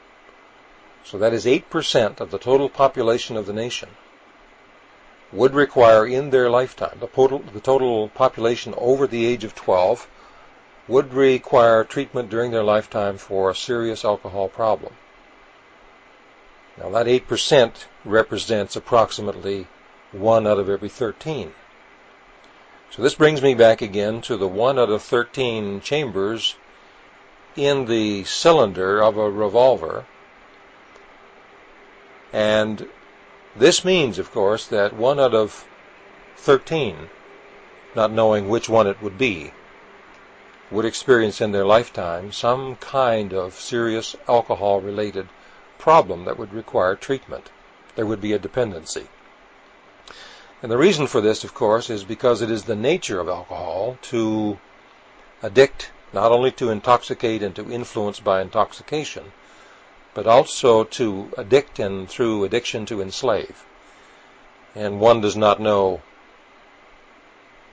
So 1.03 1.17
that 1.17 1.33
is 1.33 1.45
8% 1.45 2.19
of 2.19 2.31
the 2.31 2.37
total 2.37 2.69
population 2.69 3.37
of 3.37 3.45
the 3.45 3.53
nation 3.53 3.89
would 5.31 5.53
require 5.53 6.05
in 6.05 6.29
their 6.29 6.49
lifetime, 6.49 6.97
the 6.99 7.07
total, 7.07 7.39
the 7.39 7.59
total 7.59 8.07
population 8.09 8.73
over 8.77 9.07
the 9.07 9.25
age 9.25 9.43
of 9.43 9.53
12 9.55 10.07
would 10.87 11.13
require 11.13 11.83
treatment 11.83 12.29
during 12.29 12.51
their 12.51 12.63
lifetime 12.63 13.17
for 13.17 13.49
a 13.49 13.55
serious 13.55 14.05
alcohol 14.05 14.47
problem. 14.47 14.93
Now 16.77 16.89
that 16.91 17.07
8% 17.07 17.73
represents 18.05 18.75
approximately 18.75 19.67
1 20.11 20.47
out 20.47 20.59
of 20.59 20.69
every 20.69 20.89
13. 20.89 21.53
So 22.91 23.01
this 23.01 23.15
brings 23.15 23.41
me 23.41 23.53
back 23.53 23.81
again 23.81 24.21
to 24.21 24.37
the 24.37 24.47
1 24.47 24.79
out 24.79 24.89
of 24.89 25.01
13 25.01 25.81
chambers 25.81 26.55
in 27.57 27.85
the 27.85 28.23
cylinder 28.23 29.03
of 29.03 29.17
a 29.17 29.29
revolver. 29.29 30.05
And 32.33 32.89
this 33.55 33.85
means, 33.85 34.19
of 34.19 34.31
course, 34.31 34.67
that 34.67 34.93
1 34.93 35.19
out 35.19 35.33
of 35.33 35.65
13, 36.35 37.09
not 37.95 38.11
knowing 38.11 38.49
which 38.49 38.69
one 38.69 38.87
it 38.87 39.01
would 39.01 39.17
be, 39.17 39.53
would 40.69 40.85
experience 40.85 41.39
in 41.39 41.53
their 41.53 41.65
lifetime 41.65 42.31
some 42.31 42.75
kind 42.75 43.33
of 43.33 43.53
serious 43.53 44.15
alcohol 44.27 44.81
related 44.81 45.29
problem 45.77 46.25
that 46.25 46.37
would 46.37 46.53
require 46.53 46.95
treatment. 46.95 47.49
There 47.95 48.05
would 48.05 48.21
be 48.21 48.33
a 48.33 48.39
dependency. 48.39 49.07
And 50.61 50.71
the 50.71 50.77
reason 50.77 51.07
for 51.07 51.21
this, 51.21 51.43
of 51.43 51.53
course, 51.53 51.89
is 51.89 52.03
because 52.03 52.41
it 52.41 52.51
is 52.51 52.63
the 52.63 52.75
nature 52.75 53.19
of 53.19 53.29
alcohol 53.29 53.97
to 54.03 54.59
addict, 55.41 55.91
not 56.11 56.31
only 56.31 56.51
to 56.51 56.69
intoxicate 56.69 57.41
and 57.41 57.55
to 57.55 57.71
influence 57.71 58.19
by 58.19 58.41
intoxication, 58.41 59.31
but 60.17 60.25
also 60.25 60.83
to 60.83 61.31
addict 61.37 61.77
and 61.77 62.09
through 62.09 62.43
addiction 62.43 62.87
to 62.87 63.03
enslave. 63.03 63.63
And 64.73 64.99
one 64.99 65.21
does 65.21 65.37
not 65.37 65.59
know 65.59 66.01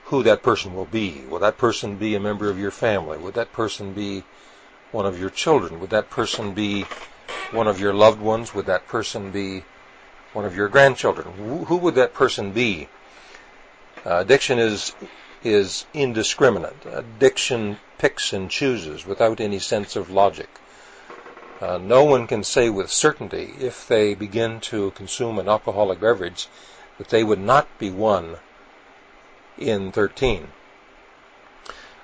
who 0.03 0.21
that 0.21 0.43
person 0.43 0.75
will 0.75 0.85
be. 0.85 1.23
Will 1.27 1.39
that 1.39 1.57
person 1.57 1.95
be 1.95 2.13
a 2.13 2.19
member 2.19 2.47
of 2.47 2.59
your 2.59 2.69
family? 2.69 3.17
Would 3.17 3.33
that 3.33 3.51
person 3.51 3.93
be 3.93 4.23
one 4.91 5.07
of 5.07 5.19
your 5.19 5.31
children? 5.31 5.79
Would 5.79 5.89
that 5.89 6.11
person 6.11 6.53
be 6.53 6.83
one 7.49 7.67
of 7.67 7.79
your 7.79 7.95
loved 7.95 8.21
ones? 8.21 8.53
Would 8.53 8.67
that 8.67 8.87
person 8.87 9.31
be 9.31 9.63
one 10.33 10.45
of 10.45 10.55
your 10.55 10.69
grandchildren? 10.69 11.65
Who 11.65 11.77
would 11.77 11.95
that 11.95 12.13
person 12.13 12.51
be? 12.51 12.89
Uh, 14.05 14.17
addiction 14.17 14.59
is 14.59 14.93
is 15.43 15.85
indiscriminate. 15.95 16.85
Addiction 16.85 17.79
picks 17.97 18.33
and 18.33 18.51
chooses 18.51 19.03
without 19.03 19.39
any 19.39 19.57
sense 19.57 19.95
of 19.95 20.11
logic. 20.11 20.49
Uh, 21.61 21.77
no 21.77 22.03
one 22.03 22.27
can 22.27 22.43
say 22.43 22.69
with 22.69 22.91
certainty 22.91 23.53
if 23.59 23.87
they 23.87 24.13
begin 24.13 24.59
to 24.59 24.91
consume 24.91 25.39
an 25.39 25.47
alcoholic 25.47 25.99
beverage 25.99 26.47
that 26.97 27.09
they 27.09 27.23
would 27.23 27.39
not 27.39 27.67
be 27.79 27.89
one 27.89 28.37
in 29.57 29.91
13. 29.91 30.47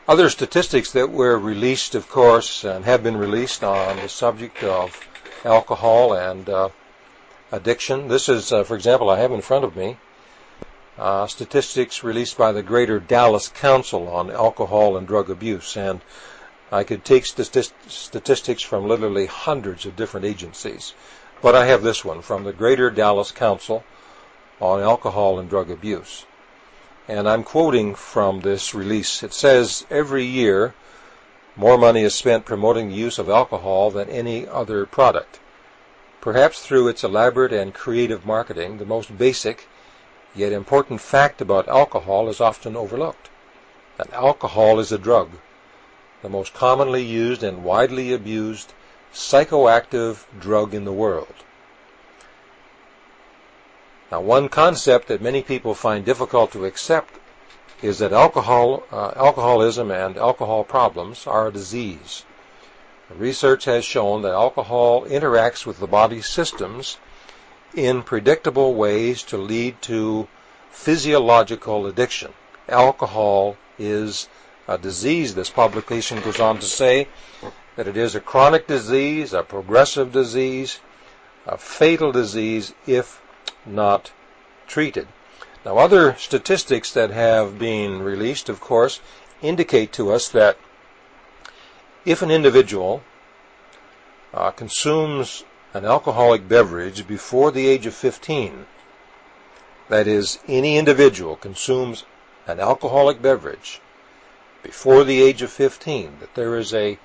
Other 0.08 0.30
statistics 0.30 0.92
that 0.92 1.10
were 1.10 1.38
released, 1.38 1.96
of 1.96 2.10
course, 2.10 2.64
and 2.64 2.86
have 2.86 3.04
been 3.04 3.18
released 3.18 3.64
on 3.64 3.98
the 3.98 4.10
subject 4.10 4.64
of 4.64 5.06
alcohol 5.46 6.14
and 6.14 6.50
uh, 6.50 6.70
addiction. 7.52 8.08
This 8.08 8.30
is, 8.30 8.52
uh, 8.52 8.64
for 8.64 8.76
example, 8.76 9.10
I 9.10 9.20
have 9.20 9.32
in 9.32 9.42
front 9.42 9.66
of 9.66 9.76
me 9.76 9.98
uh, 10.98 11.28
statistics 11.28 12.04
released 12.04 12.38
by 12.38 12.52
the 12.52 12.64
Greater 12.64 13.00
Dallas 13.00 13.48
Council 13.48 14.08
on 14.08 14.32
Alcohol 14.32 14.98
and 14.98 15.08
Drug 15.08 15.30
Abuse, 15.30 15.78
and 15.78 16.02
I 16.72 16.84
could 16.84 17.04
take 17.04 17.26
statistics 17.26 18.64
from 18.64 18.88
literally 18.88 19.26
hundreds 19.26 19.86
of 19.86 19.96
different 19.96 20.26
agencies, 20.26 20.94
but 21.42 21.56
I 21.56 21.66
have 21.66 21.84
this 21.84 22.06
one 22.06 22.22
from 22.22 22.44
the 22.44 22.54
Greater 22.54 22.90
Dallas 22.90 23.32
Council 23.32 23.84
on 24.60 24.80
Alcohol 24.80 25.40
and 25.40 25.50
Drug 25.50 25.70
Abuse 25.70 26.26
and 27.08 27.28
I'm 27.28 27.44
quoting 27.44 27.94
from 27.94 28.40
this 28.40 28.74
release. 28.74 29.22
It 29.22 29.34
says 29.34 29.86
every 29.90 30.24
year 30.24 30.74
more 31.58 31.78
money 31.78 32.04
is 32.04 32.16
spent 32.16 32.46
promoting 32.46 32.88
the 32.90 32.96
use 32.96 33.20
of 33.20 33.28
alcohol 33.28 33.92
than 33.92 34.10
any 34.10 34.48
other 34.48 34.86
product. 34.86 35.40
Perhaps 36.22 36.62
through 36.62 36.88
its 36.88 37.04
elaborate 37.04 37.52
and 37.52 37.74
creative 37.74 38.26
marketing, 38.26 38.78
the 38.78 38.86
most 38.86 39.18
basic 39.18 39.68
yet 40.34 40.54
important 40.54 41.02
fact 41.02 41.42
about 41.42 41.68
alcohol 41.68 42.30
is 42.30 42.40
often 42.40 42.78
overlooked. 42.78 43.30
That 43.98 44.14
alcohol 44.14 44.80
is 44.80 44.94
a 44.94 44.98
drug, 44.98 45.32
the 46.22 46.30
most 46.30 46.54
commonly 46.54 47.04
used 47.04 47.44
and 47.44 47.64
widely 47.64 48.14
abused 48.14 48.74
psychoactive 49.14 50.24
drug 50.40 50.74
in 50.74 50.86
the 50.86 50.94
world. 50.94 51.34
Now, 54.12 54.22
one 54.22 54.50
concept 54.50 55.08
that 55.08 55.22
many 55.22 55.42
people 55.42 55.74
find 55.74 56.04
difficult 56.04 56.52
to 56.52 56.66
accept 56.66 57.16
is 57.82 58.00
that 58.00 58.14
alcohol, 58.14 58.84
uh, 58.92 59.12
alcoholism 59.16 59.90
and 59.90 60.18
alcohol 60.18 60.64
problems 60.64 61.26
are 61.26 61.48
a 61.48 61.54
disease. 61.54 62.24
Research 63.10 63.66
has 63.66 63.84
shown 63.84 64.22
that 64.22 64.34
alcohol 64.34 65.06
interacts 65.06 65.66
with 65.66 65.80
the 65.80 65.88
body's 65.88 66.28
systems 66.28 66.98
in 67.74 68.04
predictable 68.04 68.74
ways 68.76 69.24
to 69.24 69.38
lead 69.38 69.82
to 69.82 70.28
physiological 70.72 71.88
addiction. 71.88 72.34
Alcohol 72.70 73.58
is 73.80 74.30
a 74.72 74.78
disease. 74.78 75.36
This 75.36 75.50
publication 75.50 76.22
goes 76.22 76.40
on 76.40 76.60
to 76.60 76.66
say 76.66 77.10
that 77.76 77.88
it 77.88 77.98
is 77.98 78.16
a 78.16 78.22
chronic 78.22 78.68
disease, 78.68 79.34
a 79.34 79.44
progressive 79.44 80.12
disease, 80.14 80.80
a 81.46 81.58
fatal 81.58 82.12
disease 82.14 82.74
if 82.88 83.22
not 83.66 84.12
treated. 84.68 85.08
Now, 85.66 85.78
other 85.78 86.16
statistics 86.16 86.92
that 86.94 87.12
have 87.12 87.60
been 87.60 88.02
released, 88.02 88.48
of 88.50 88.62
course, 88.62 89.02
indicate 89.42 89.92
to 89.94 90.12
us 90.12 90.30
that 90.30 90.58
if 92.06 92.22
an 92.22 92.32
individual 92.32 93.04
uh, 94.34 94.52
consumes 94.52 95.44
an 95.74 95.86
alcoholic 95.86 96.48
beverage 96.48 97.06
before 97.08 97.52
the 97.52 97.68
age 97.68 97.86
of 97.86 97.94
15, 97.94 98.66
that 99.90 100.08
is, 100.08 100.40
any 100.48 100.78
individual 100.78 101.36
consumes 101.36 102.06
an 102.48 102.60
alcoholic 102.60 103.22
beverage 103.22 103.82
before 104.64 105.04
the 105.04 105.22
age 105.22 105.42
of 105.42 105.52
15, 105.52 106.18
that 106.20 106.36
there 106.36 106.56
is 106.58 106.74
a 106.74 106.98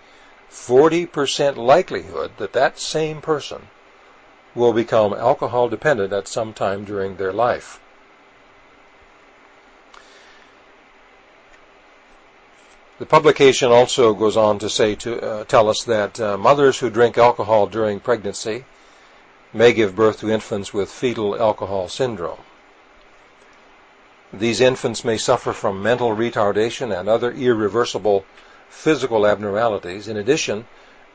40% 0.51 1.57
likelihood 1.57 2.33
that 2.39 2.53
that 2.53 2.79
same 2.79 3.21
person 3.21 3.69
will 4.55 4.73
become 4.73 5.13
alcohol 5.13 5.69
dependent 5.69 6.13
at 6.13 6.29
some 6.29 6.53
time 6.53 6.85
during 6.85 7.17
their 7.17 7.33
life. 7.33 7.79
The 12.99 13.07
publication 13.07 13.71
also 13.71 14.15
goes 14.15 14.39
on 14.39 14.59
to 14.61 14.71
say 14.71 14.95
to 14.95 15.21
uh, 15.21 15.45
tell 15.45 15.69
us 15.69 15.83
that 15.85 16.19
uh, 16.19 16.39
mothers 16.39 16.79
who 16.79 16.89
drink 16.89 17.19
alcohol 17.19 17.67
during 17.67 18.01
pregnancy 18.01 18.65
may 19.53 19.75
give 19.75 19.95
birth 19.95 20.21
to 20.21 20.31
infants 20.31 20.73
with 20.73 20.91
fetal 20.91 21.39
alcohol 21.39 21.89
syndrome. 21.89 22.39
These 24.39 24.61
infants 24.61 25.03
may 25.03 25.17
suffer 25.17 25.55
from 25.55 25.83
mental 25.83 26.15
retardation 26.15 26.95
and 26.95 27.09
other 27.09 27.33
irreversible 27.33 28.27
physical 28.69 29.27
abnormalities. 29.27 30.09
In 30.09 30.19
addition, 30.19 30.67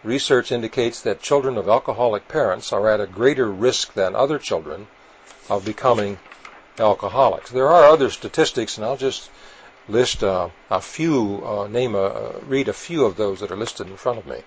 research 0.04 0.52
indicates 0.52 1.02
that 1.02 1.22
children 1.22 1.56
of 1.56 1.70
alcoholic 1.70 2.28
parents 2.28 2.74
are 2.74 2.90
at 2.90 3.00
a 3.00 3.06
greater 3.06 3.48
risk 3.52 3.94
than 3.94 4.16
other 4.16 4.40
children 4.40 4.88
of 5.50 5.64
becoming 5.64 6.18
alcoholics. 6.80 7.52
There 7.52 7.68
are 7.68 7.84
other 7.84 8.10
statistics, 8.10 8.78
and 8.78 8.86
I'll 8.86 8.98
just 8.98 9.30
list 9.88 10.24
uh, 10.24 10.50
a 10.72 10.82
few, 10.82 11.44
uh, 11.46 11.68
name 11.68 11.94
a, 11.94 12.06
uh, 12.06 12.40
read 12.48 12.70
a 12.70 12.74
few 12.74 13.06
of 13.06 13.18
those 13.18 13.40
that 13.42 13.52
are 13.52 13.58
listed 13.58 13.88
in 13.88 13.98
front 13.98 14.18
of 14.18 14.26
me. 14.26 14.42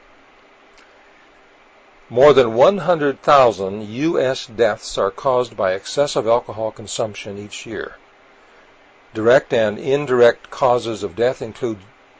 More 2.11 2.33
than 2.33 2.55
100,000 2.55 3.89
U.S. 3.89 4.47
deaths 4.47 4.99
are 4.99 5.13
caused 5.13 5.57
by 5.57 5.75
excessive 5.75 6.27
alcohol 6.27 6.73
consumption 6.73 7.39
each 7.39 7.67
year. 7.67 7.97
Direct 9.15 9.53
and 9.53 9.79
indirect 9.79 10.51
causes 10.51 11.05
of 11.05 11.15
death 11.15 11.41
include 11.41 11.79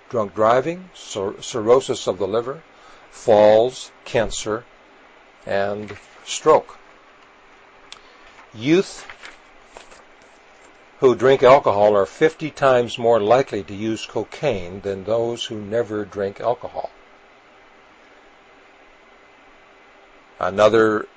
drunk 0.09 0.33
driving, 0.33 0.91
cirrhosis 0.95 2.07
of 2.07 2.19
the 2.19 2.29
liver, 2.29 2.63
falls, 3.11 3.91
cancer, 4.05 4.65
and 5.45 5.97
stroke. 6.25 6.79
Youth 8.55 9.05
who 11.01 11.17
drink 11.17 11.43
alcohol 11.43 11.97
are 11.97 12.07
50 12.07 12.53
times 12.53 12.97
more 12.97 13.21
likely 13.21 13.65
to 13.65 13.75
use 13.75 14.07
cocaine 14.07 14.81
than 14.83 15.03
those 15.03 15.45
who 15.47 15.61
never 15.61 16.05
drink 16.05 16.41
alcohol. 16.41 16.91
Another 20.39 21.09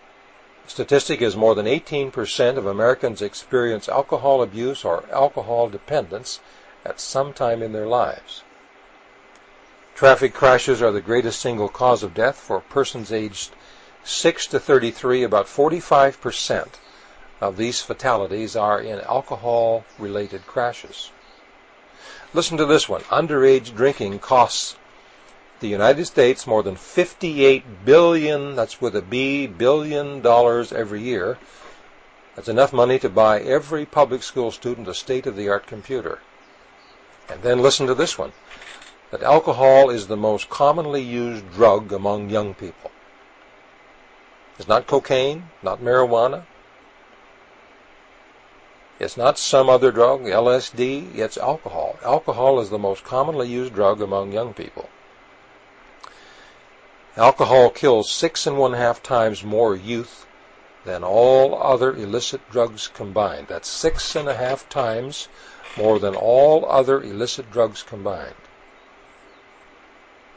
statistic 0.68 1.22
is 1.22 1.36
more 1.36 1.56
than 1.56 1.66
18% 1.66 2.58
of 2.58 2.66
Americans 2.66 3.22
experience 3.22 3.90
alcohol 3.90 4.42
abuse 4.42 4.84
or 4.84 5.04
alcohol 5.12 5.70
dependence 5.70 6.40
at 6.86 7.00
some 7.00 7.34
time 7.34 7.64
in 7.64 7.72
their 7.72 7.88
lives. 7.88 8.44
Traffic 9.96 10.34
crashes 10.34 10.82
are 10.82 10.92
the 10.92 11.02
greatest 11.02 11.40
single 11.40 11.70
cause 11.70 12.04
of 12.04 12.14
death 12.14 12.38
for 12.38 12.60
persons 12.60 13.12
aged 13.12 13.52
6 14.04 14.48
to 14.48 14.60
33. 14.60 15.24
About 15.24 15.48
45% 15.48 16.68
of 17.42 17.58
these 17.58 17.82
fatalities 17.82 18.56
are 18.56 18.80
in 18.80 19.02
alcohol 19.02 19.86
related 19.98 20.46
crashes. 20.46 21.12
Listen 22.34 22.58
to 22.58 22.66
this 22.66 22.88
one. 22.88 23.02
Underage 23.04 23.76
drinking 23.76 24.20
costs 24.20 24.76
the 25.60 25.68
United 25.68 26.06
States 26.06 26.46
more 26.46 26.64
than 26.64 26.76
58 26.76 27.86
billion, 27.86 28.56
that's 28.56 28.80
with 28.80 28.96
a 28.96 29.02
B, 29.02 29.48
billion 29.48 30.22
dollars 30.22 30.72
every 30.72 31.02
year. 31.02 31.38
That's 32.36 32.48
enough 32.48 32.72
money 32.72 33.00
to 33.00 33.10
buy 33.10 33.40
every 33.40 33.86
public 33.86 34.22
school 34.22 34.52
student 34.52 34.88
a 34.88 34.94
state 34.94 35.26
of 35.26 35.36
the 35.36 35.50
art 35.50 35.66
computer. 35.66 36.20
And 37.30 37.42
then 37.42 37.62
listen 37.62 37.88
to 37.88 37.96
this 37.96 38.18
one 38.18 38.34
that 39.12 39.24
alcohol 39.24 39.90
is 39.90 40.08
the 40.08 40.18
most 40.18 40.50
commonly 40.50 41.02
used 41.02 41.50
drug 41.54 41.92
among 41.92 42.30
young 42.30 42.54
people. 42.54 42.92
It's 44.60 44.68
not 44.68 44.86
cocaine, 44.86 45.50
not 45.64 45.82
marijuana, 45.82 46.44
it's 49.00 49.18
not 49.18 49.38
some 49.38 49.70
other 49.70 49.92
drug, 49.92 50.22
LSD, 50.22 51.16
it's 51.16 51.38
alcohol. 51.38 51.98
Alcohol 52.04 52.60
is 52.60 52.70
the 52.70 52.80
most 52.80 53.04
commonly 53.04 53.48
used 53.48 53.74
drug 53.74 54.02
among 54.02 54.32
young 54.32 54.54
people. 54.54 54.90
Alcohol 57.18 57.72
kills 57.72 58.12
six 58.12 58.46
and 58.46 58.60
one 58.60 58.74
half 58.74 59.02
times 59.02 59.44
more 59.44 59.76
youth 59.76 60.28
than 60.86 61.04
all 61.04 61.60
other 61.60 61.92
illicit 61.96 62.48
drugs 62.52 62.90
combined. 62.94 63.48
That's 63.48 63.68
six 63.68 64.16
and 64.16 64.30
a 64.30 64.36
half 64.36 64.70
times 64.70 65.28
more 65.76 65.98
than 65.98 66.16
all 66.16 66.64
other 66.70 67.02
illicit 67.02 67.52
drugs 67.52 67.82
combined. 67.82 68.36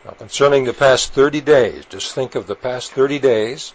Now, 0.06 0.12
concerning 0.12 0.64
the 0.64 0.72
past 0.72 1.12
30 1.12 1.42
days, 1.42 1.84
just 1.84 2.14
think 2.14 2.34
of 2.34 2.46
the 2.46 2.56
past 2.56 2.92
30 2.92 3.18
days. 3.18 3.74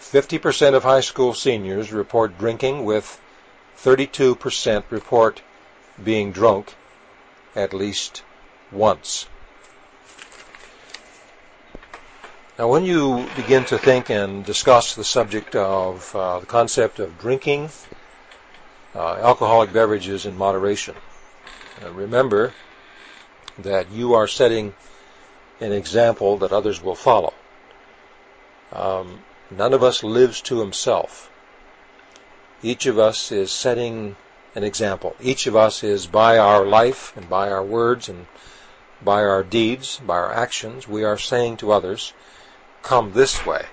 50% 0.00 0.74
of 0.74 0.82
high 0.82 1.02
school 1.02 1.34
seniors 1.34 1.92
report 1.92 2.38
drinking 2.38 2.86
with 2.86 3.20
32% 3.76 4.84
report 4.88 5.42
being 6.02 6.32
drunk 6.32 6.74
at 7.54 7.74
least 7.74 8.22
once. 8.72 9.26
Now, 12.60 12.68
when 12.68 12.84
you 12.84 13.26
begin 13.36 13.64
to 13.64 13.78
think 13.78 14.10
and 14.10 14.44
discuss 14.44 14.94
the 14.94 15.02
subject 15.02 15.56
of 15.56 16.14
uh, 16.14 16.40
the 16.40 16.46
concept 16.46 16.98
of 16.98 17.18
drinking 17.18 17.70
uh, 18.94 19.14
alcoholic 19.14 19.72
beverages 19.72 20.26
in 20.26 20.36
moderation, 20.36 20.94
uh, 21.82 21.90
remember 21.90 22.52
that 23.60 23.90
you 23.90 24.12
are 24.12 24.26
setting 24.26 24.74
an 25.62 25.72
example 25.72 26.36
that 26.36 26.52
others 26.52 26.82
will 26.82 26.94
follow. 26.94 27.32
Um, 28.74 29.20
none 29.50 29.72
of 29.72 29.82
us 29.82 30.04
lives 30.04 30.42
to 30.42 30.60
himself. 30.60 31.30
Each 32.62 32.84
of 32.84 32.98
us 32.98 33.32
is 33.32 33.50
setting 33.50 34.16
an 34.54 34.64
example. 34.64 35.16
Each 35.22 35.46
of 35.46 35.56
us 35.56 35.82
is 35.82 36.06
by 36.06 36.36
our 36.36 36.66
life 36.66 37.16
and 37.16 37.26
by 37.26 37.50
our 37.50 37.64
words 37.64 38.10
and 38.10 38.26
by 39.02 39.22
our 39.22 39.42
deeds, 39.42 39.98
by 40.06 40.16
our 40.16 40.34
actions, 40.34 40.86
we 40.86 41.04
are 41.04 41.16
saying 41.16 41.56
to 41.56 41.72
others, 41.72 42.12
come 42.82 43.12
this 43.12 43.44
way. 43.44 43.66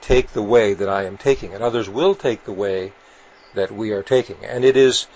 Take 0.00 0.32
the 0.32 0.42
way 0.42 0.74
that 0.74 0.88
I 0.88 1.04
am 1.04 1.16
taking. 1.16 1.54
And 1.54 1.62
others 1.62 1.88
will 1.88 2.14
take 2.14 2.44
the 2.44 2.52
way 2.52 2.92
that 3.54 3.70
we 3.72 3.92
are 3.92 4.02
taking. 4.02 4.36
And 4.44 4.64
it 4.64 4.76
is 4.76 5.06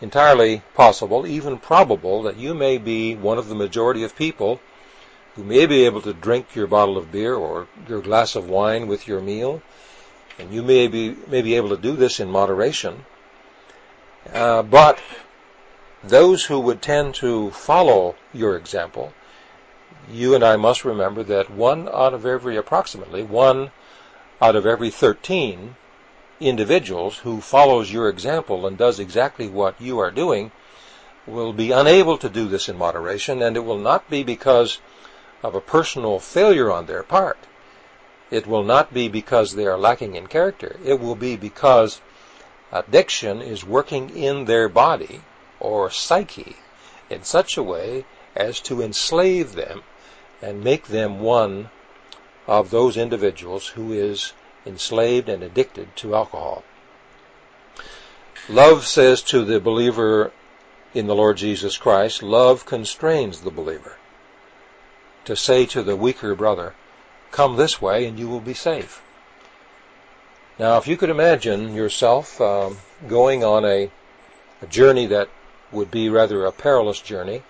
entirely 0.00 0.62
possible, 0.74 1.26
even 1.26 1.58
probable, 1.58 2.22
that 2.22 2.36
you 2.36 2.54
may 2.54 2.78
be 2.78 3.14
one 3.14 3.38
of 3.38 3.48
the 3.48 3.54
majority 3.54 4.04
of 4.04 4.16
people 4.16 4.60
who 5.34 5.44
may 5.44 5.66
be 5.66 5.84
able 5.84 6.02
to 6.02 6.12
drink 6.12 6.54
your 6.54 6.66
bottle 6.66 6.96
of 6.96 7.12
beer 7.12 7.34
or 7.34 7.66
your 7.88 8.00
glass 8.00 8.36
of 8.36 8.48
wine 8.48 8.86
with 8.86 9.08
your 9.08 9.20
meal 9.20 9.62
and 10.38 10.52
you 10.52 10.62
may 10.62 10.86
be, 10.86 11.16
may 11.26 11.42
be 11.42 11.56
able 11.56 11.70
to 11.70 11.76
do 11.76 11.96
this 11.96 12.20
in 12.20 12.30
moderation. 12.30 13.04
Uh, 14.32 14.62
but 14.62 15.00
those 16.04 16.44
who 16.44 16.60
would 16.60 16.80
tend 16.80 17.14
to 17.16 17.50
follow 17.50 18.14
your 18.32 18.56
example, 18.56 19.12
you 20.10 20.34
and 20.34 20.42
I 20.42 20.56
must 20.56 20.84
remember 20.84 21.22
that 21.24 21.50
one 21.50 21.88
out 21.88 22.14
of 22.14 22.24
every, 22.24 22.56
approximately, 22.56 23.22
one 23.22 23.70
out 24.40 24.56
of 24.56 24.64
every 24.64 24.90
13 24.90 25.76
individuals 26.40 27.18
who 27.18 27.40
follows 27.40 27.92
your 27.92 28.08
example 28.08 28.66
and 28.66 28.78
does 28.78 28.98
exactly 28.98 29.48
what 29.48 29.80
you 29.80 29.98
are 29.98 30.10
doing 30.10 30.52
will 31.26 31.52
be 31.52 31.72
unable 31.72 32.16
to 32.18 32.28
do 32.28 32.48
this 32.48 32.68
in 32.68 32.78
moderation, 32.78 33.42
and 33.42 33.56
it 33.56 33.64
will 33.64 33.78
not 33.78 34.08
be 34.08 34.22
because 34.22 34.78
of 35.42 35.54
a 35.54 35.60
personal 35.60 36.18
failure 36.18 36.70
on 36.70 36.86
their 36.86 37.02
part. 37.02 37.38
It 38.30 38.46
will 38.46 38.64
not 38.64 38.94
be 38.94 39.08
because 39.08 39.54
they 39.54 39.66
are 39.66 39.78
lacking 39.78 40.14
in 40.14 40.26
character. 40.26 40.78
It 40.84 41.00
will 41.00 41.16
be 41.16 41.36
because 41.36 42.00
addiction 42.72 43.42
is 43.42 43.64
working 43.64 44.10
in 44.16 44.44
their 44.44 44.68
body 44.68 45.22
or 45.60 45.90
psyche 45.90 46.56
in 47.10 47.24
such 47.24 47.56
a 47.56 47.62
way 47.62 48.04
as 48.36 48.60
to 48.60 48.82
enslave 48.82 49.54
them 49.54 49.82
and 50.40 50.62
make 50.62 50.88
them 50.88 51.20
one 51.20 51.70
of 52.46 52.70
those 52.70 52.96
individuals 52.96 53.68
who 53.68 53.92
is 53.92 54.32
enslaved 54.64 55.28
and 55.28 55.42
addicted 55.42 55.94
to 55.96 56.14
alcohol. 56.14 56.62
Love 58.48 58.86
says 58.86 59.22
to 59.22 59.44
the 59.44 59.60
believer 59.60 60.32
in 60.94 61.06
the 61.06 61.14
Lord 61.14 61.36
Jesus 61.36 61.76
Christ, 61.76 62.22
love 62.22 62.64
constrains 62.64 63.40
the 63.40 63.50
believer 63.50 63.96
to 65.28 65.36
say 65.36 65.66
to 65.66 65.82
the 65.82 65.94
weaker 65.94 66.34
brother, 66.34 66.74
come 67.30 67.56
this 67.56 67.82
way 67.82 68.06
and 68.06 68.18
you 68.18 68.26
will 68.26 68.40
be 68.40 68.54
safe. 68.54 69.02
Now, 70.58 70.78
if 70.78 70.88
you 70.88 70.96
could 70.96 71.10
imagine 71.10 71.74
yourself 71.74 72.40
um, 72.40 72.78
going 73.06 73.44
on 73.44 73.64
a, 73.66 73.90
a 74.62 74.66
journey 74.66 75.06
that 75.06 75.28
would 75.70 75.90
be 75.90 76.08
rather 76.08 76.46
a 76.46 76.52
perilous 76.52 77.00
journey, 77.00 77.42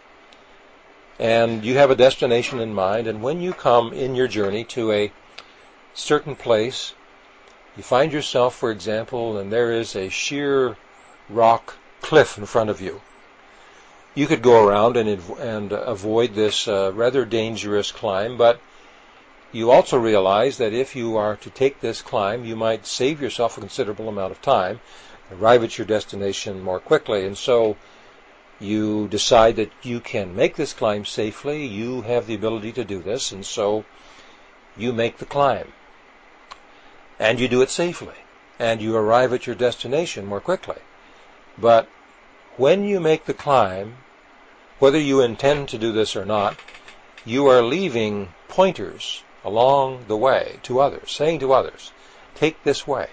and 1.18 1.64
you 1.64 1.76
have 1.76 1.90
a 1.90 1.96
destination 1.96 2.61
in 2.61 2.72
mind, 2.72 3.07
and 3.07 3.22
when 3.22 3.40
you 3.40 3.52
come 3.52 3.92
in 3.92 4.14
your 4.14 4.28
journey 4.28 4.64
to 4.64 4.92
a 4.92 5.12
certain 5.94 6.37
place, 6.37 6.94
you 7.76 7.83
find 7.83 8.12
yourself, 8.12 8.54
for 8.54 8.70
example, 8.70 9.38
and 9.38 9.52
there 9.52 9.72
is 9.72 9.96
a 9.96 10.09
sheer 10.09 10.76
rock 11.28 11.76
cliff 12.00 12.38
in 12.38 12.46
front 12.46 12.70
of 12.70 12.81
you. 12.81 13.00
You 14.14 14.26
could 14.26 14.42
go 14.42 14.66
around 14.66 14.96
and, 14.96 15.09
and 15.38 15.72
avoid 15.72 16.35
this 16.35 16.66
uh, 16.66 16.92
rather 16.94 17.24
dangerous 17.24 17.92
climb, 17.92 18.37
but 18.37 18.61
you 19.52 19.70
also 19.70 19.98
realize 19.98 20.59
that 20.59 20.72
if 20.72 20.94
you 20.94 21.16
are 21.16 21.37
to 21.37 21.50
take 21.50 21.81
this 21.81 22.02
climb, 22.02 22.44
you 22.44 22.57
might 22.57 22.87
save 22.87 23.20
yourself 23.20 23.57
a 23.57 23.61
considerable 23.61 24.09
amount 24.09 24.33
of 24.33 24.42
time, 24.42 24.81
arrive 25.33 25.64
at 25.64 25.78
your 25.78 25.87
destination 25.87 26.62
more 26.62 26.81
quickly, 26.81 27.26
and 27.26 27.37
so 27.37 27.76
you 28.60 29.06
decide 29.08 29.56
that 29.56 29.72
you 29.82 30.00
can 30.00 30.34
make 30.34 30.56
this 30.56 30.72
climb 30.72 31.04
safely, 31.04 31.66
you 31.66 32.02
have 32.02 32.26
the 32.26 32.34
ability 32.34 32.72
to 32.72 32.84
do 32.84 33.00
this, 33.00 33.30
and 33.30 33.46
so 33.46 33.84
you 34.76 34.92
make 34.92 35.18
the 35.18 35.24
climb. 35.24 35.72
And 37.18 37.38
you 37.38 37.48
do 37.48 37.62
it 37.62 37.70
safely, 37.70 38.14
and 38.58 38.80
you 38.80 38.96
arrive 38.96 39.32
at 39.32 39.46
your 39.46 39.56
destination 39.56 40.26
more 40.26 40.40
quickly. 40.40 40.78
But 41.56 41.88
when 42.56 42.84
you 42.84 43.00
make 43.00 43.26
the 43.26 43.34
climb, 43.34 43.96
whether 44.78 44.98
you 44.98 45.20
intend 45.20 45.68
to 45.68 45.78
do 45.78 45.92
this 45.92 46.16
or 46.16 46.24
not, 46.24 46.56
you 47.24 47.46
are 47.46 47.62
leaving 47.62 48.28
pointers 48.48 49.22
along 49.44 50.04
the 50.08 50.16
way 50.16 50.58
to 50.64 50.80
others, 50.80 51.12
saying 51.12 51.40
to 51.40 51.52
others, 51.52 51.92
take 52.34 52.62
this 52.64 52.86
way. 52.86 53.08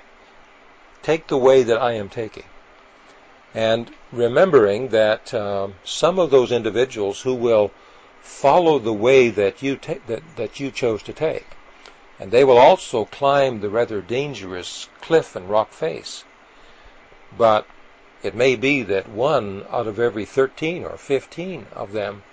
Take 1.03 1.27
the 1.27 1.38
way 1.38 1.63
that 1.63 1.81
I 1.81 1.93
am 1.93 2.10
taking. 2.10 2.45
And 3.56 3.89
remembering 4.12 4.89
that 4.89 5.34
um, 5.34 5.76
some 5.86 6.20
of 6.20 6.30
those 6.30 6.52
individuals 6.52 7.22
who 7.22 7.34
will 7.34 7.72
follow 8.22 8.80
the 8.80 8.91
way 8.91 9.30
that 9.30 9.63
you 9.63 9.78
ta- 9.78 10.04
that, 10.08 10.22
that 10.36 10.60
you 10.60 10.72
chose 10.72 11.02
to 11.04 11.13
take 11.13 11.46
And 12.20 12.32
they 12.32 12.44
will 12.44 12.58
also 12.58 13.06
climb 13.06 13.62
the 13.62 13.70
rather 13.70 14.02
dangerous 14.02 14.89
cliff 15.00 15.38
and 15.38 15.50
rock 15.50 15.72
face. 15.72 16.26
But 17.38 17.65
it 18.24 18.36
may 18.36 18.58
be 18.58 18.82
that 18.84 19.08
one 19.08 19.65
out 19.72 19.88
of 19.88 20.00
every 20.00 20.26
13 20.26 20.84
or 20.84 20.98
15 20.98 21.68
of 21.74 21.94
them 21.94 22.24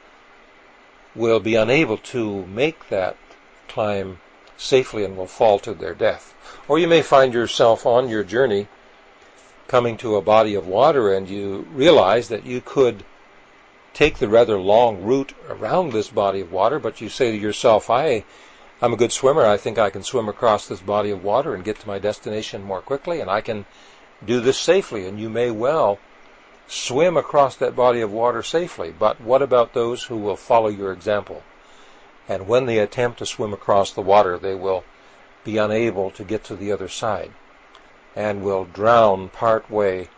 will 1.14 1.38
be 1.38 1.54
unable 1.54 1.98
to 1.98 2.46
make 2.46 2.88
that 2.88 3.16
climb 3.68 4.18
safely 4.56 5.04
and 5.04 5.16
will 5.16 5.26
fall 5.26 5.60
to 5.60 5.72
their 5.72 5.94
death. 5.94 6.34
Or 6.66 6.80
you 6.80 6.88
may 6.88 7.02
find 7.02 7.32
yourself 7.32 7.86
on 7.86 8.08
your 8.08 8.24
journey 8.24 8.66
coming 9.72 9.96
to 9.96 10.16
a 10.16 10.20
body 10.20 10.54
of 10.54 10.68
water 10.68 11.14
and 11.14 11.30
you 11.30 11.66
realize 11.72 12.28
that 12.28 12.44
you 12.44 12.60
could 12.60 13.02
take 13.94 14.18
the 14.18 14.28
rather 14.28 14.58
long 14.58 15.02
route 15.02 15.32
around 15.48 15.90
this 15.90 16.10
body 16.10 16.42
of 16.42 16.52
water, 16.52 16.78
but 16.78 17.00
you 17.00 17.08
say 17.08 17.30
to 17.32 17.38
yourself, 17.38 17.88
I, 17.88 18.22
I'm 18.82 18.92
a 18.92 18.98
good 18.98 19.12
swimmer. 19.12 19.46
I 19.46 19.56
think 19.56 19.78
I 19.78 19.88
can 19.88 20.02
swim 20.02 20.28
across 20.28 20.68
this 20.68 20.82
body 20.82 21.08
of 21.08 21.24
water 21.24 21.54
and 21.54 21.64
get 21.64 21.80
to 21.80 21.88
my 21.88 21.98
destination 21.98 22.62
more 22.62 22.82
quickly, 22.82 23.20
and 23.20 23.30
I 23.30 23.40
can 23.40 23.64
do 24.22 24.42
this 24.42 24.58
safely. 24.58 25.06
And 25.06 25.18
you 25.18 25.30
may 25.30 25.50
well 25.50 25.98
swim 26.66 27.16
across 27.16 27.56
that 27.56 27.74
body 27.74 28.02
of 28.02 28.12
water 28.12 28.42
safely. 28.42 28.90
But 28.90 29.22
what 29.22 29.40
about 29.40 29.72
those 29.72 30.02
who 30.02 30.18
will 30.18 30.36
follow 30.36 30.68
your 30.68 30.92
example? 30.92 31.42
And 32.28 32.46
when 32.46 32.66
they 32.66 32.76
attempt 32.76 33.20
to 33.20 33.26
swim 33.26 33.54
across 33.54 33.90
the 33.92 34.02
water, 34.02 34.36
they 34.36 34.54
will 34.54 34.84
be 35.44 35.56
unable 35.56 36.10
to 36.10 36.24
get 36.24 36.44
to 36.44 36.56
the 36.56 36.72
other 36.72 36.88
side 36.88 37.32
and 38.14 38.42
will 38.42 38.64
drown 38.64 39.28
part 39.28 39.70
way 39.70 40.08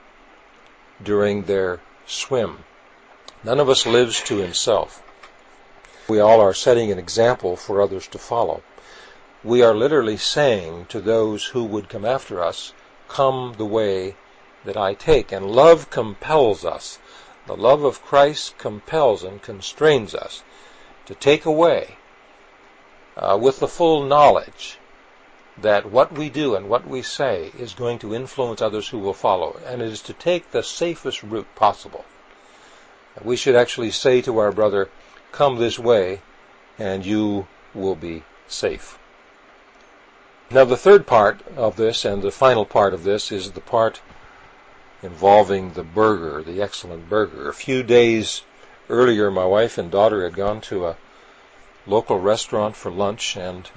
during 1.02 1.42
their 1.42 1.80
swim. 2.06 2.64
None 3.42 3.60
of 3.60 3.68
us 3.68 3.86
lives 3.86 4.22
to 4.24 4.36
himself. 4.38 5.02
We 6.08 6.20
all 6.20 6.40
are 6.40 6.54
setting 6.54 6.90
an 6.90 6.98
example 6.98 7.56
for 7.56 7.80
others 7.80 8.06
to 8.08 8.18
follow. 8.18 8.62
We 9.42 9.62
are 9.62 9.74
literally 9.74 10.16
saying 10.16 10.86
to 10.86 11.00
those 11.00 11.44
who 11.44 11.64
would 11.64 11.88
come 11.88 12.04
after 12.04 12.42
us, 12.42 12.72
come 13.08 13.54
the 13.58 13.64
way 13.64 14.16
that 14.64 14.76
I 14.76 14.94
take. 14.94 15.32
And 15.32 15.50
love 15.50 15.90
compels 15.90 16.64
us. 16.64 16.98
The 17.46 17.56
love 17.56 17.84
of 17.84 18.02
Christ 18.02 18.56
compels 18.58 19.22
and 19.22 19.42
constrains 19.42 20.14
us 20.14 20.42
to 21.06 21.14
take 21.14 21.44
away 21.44 21.96
uh, 23.16 23.38
with 23.40 23.60
the 23.60 23.68
full 23.68 24.02
knowledge 24.04 24.78
that 25.60 25.90
what 25.90 26.12
we 26.12 26.28
do 26.28 26.54
and 26.54 26.68
what 26.68 26.86
we 26.86 27.02
say 27.02 27.52
is 27.58 27.74
going 27.74 27.98
to 27.98 28.14
influence 28.14 28.60
others 28.60 28.88
who 28.88 28.98
will 28.98 29.14
follow, 29.14 29.56
and 29.66 29.80
it 29.80 29.88
is 29.88 30.00
to 30.02 30.12
take 30.12 30.50
the 30.50 30.62
safest 30.62 31.22
route 31.22 31.46
possible. 31.54 32.04
We 33.22 33.36
should 33.36 33.54
actually 33.54 33.92
say 33.92 34.20
to 34.22 34.38
our 34.38 34.50
brother, 34.50 34.88
Come 35.32 35.58
this 35.58 35.78
way, 35.78 36.20
and 36.78 37.06
you 37.06 37.46
will 37.74 37.94
be 37.94 38.22
safe. 38.48 38.98
Now, 40.50 40.64
the 40.64 40.76
third 40.76 41.06
part 41.06 41.40
of 41.56 41.76
this, 41.76 42.04
and 42.04 42.22
the 42.22 42.30
final 42.30 42.64
part 42.64 42.92
of 42.92 43.04
this, 43.04 43.32
is 43.32 43.52
the 43.52 43.60
part 43.60 44.00
involving 45.02 45.72
the 45.72 45.82
burger, 45.82 46.42
the 46.42 46.62
excellent 46.62 47.08
burger. 47.08 47.48
A 47.48 47.54
few 47.54 47.82
days 47.82 48.42
earlier, 48.88 49.30
my 49.30 49.44
wife 49.44 49.78
and 49.78 49.90
daughter 49.90 50.24
had 50.24 50.34
gone 50.34 50.60
to 50.62 50.86
a 50.86 50.96
local 51.86 52.18
restaurant 52.18 52.76
for 52.76 52.90
lunch, 52.90 53.36
and 53.36 53.68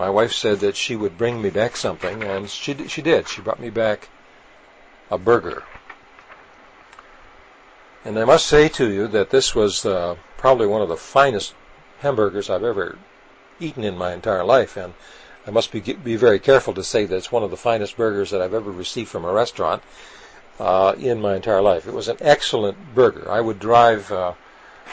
my 0.00 0.08
wife 0.08 0.32
said 0.32 0.60
that 0.60 0.76
she 0.76 0.96
would 0.96 1.18
bring 1.18 1.42
me 1.42 1.50
back 1.50 1.76
something, 1.76 2.22
and 2.22 2.48
she 2.48 2.72
she 2.88 3.02
did. 3.02 3.28
She 3.28 3.42
brought 3.42 3.60
me 3.60 3.68
back 3.68 4.08
a 5.10 5.18
burger. 5.18 5.62
And 8.06 8.18
I 8.18 8.24
must 8.24 8.46
say 8.46 8.68
to 8.68 8.90
you 8.90 9.08
that 9.08 9.28
this 9.28 9.54
was 9.54 9.84
uh, 9.84 10.16
probably 10.38 10.66
one 10.66 10.80
of 10.80 10.88
the 10.88 10.96
finest 10.96 11.52
hamburgers 11.98 12.48
I've 12.48 12.64
ever 12.64 12.96
eaten 13.60 13.84
in 13.84 13.98
my 13.98 14.14
entire 14.14 14.42
life. 14.42 14.78
And 14.78 14.94
I 15.46 15.50
must 15.50 15.70
be, 15.70 15.80
be 15.80 16.16
very 16.16 16.38
careful 16.38 16.72
to 16.74 16.82
say 16.82 17.04
that 17.04 17.16
it's 17.16 17.30
one 17.30 17.42
of 17.42 17.50
the 17.50 17.58
finest 17.58 17.98
burgers 17.98 18.30
that 18.30 18.40
I've 18.40 18.54
ever 18.54 18.70
received 18.70 19.10
from 19.10 19.26
a 19.26 19.32
restaurant 19.32 19.82
uh, 20.58 20.94
in 20.98 21.20
my 21.20 21.36
entire 21.36 21.60
life. 21.60 21.86
It 21.86 21.92
was 21.92 22.08
an 22.08 22.16
excellent 22.20 22.94
burger. 22.94 23.30
I 23.30 23.42
would 23.42 23.58
drive, 23.58 24.10
uh, 24.10 24.32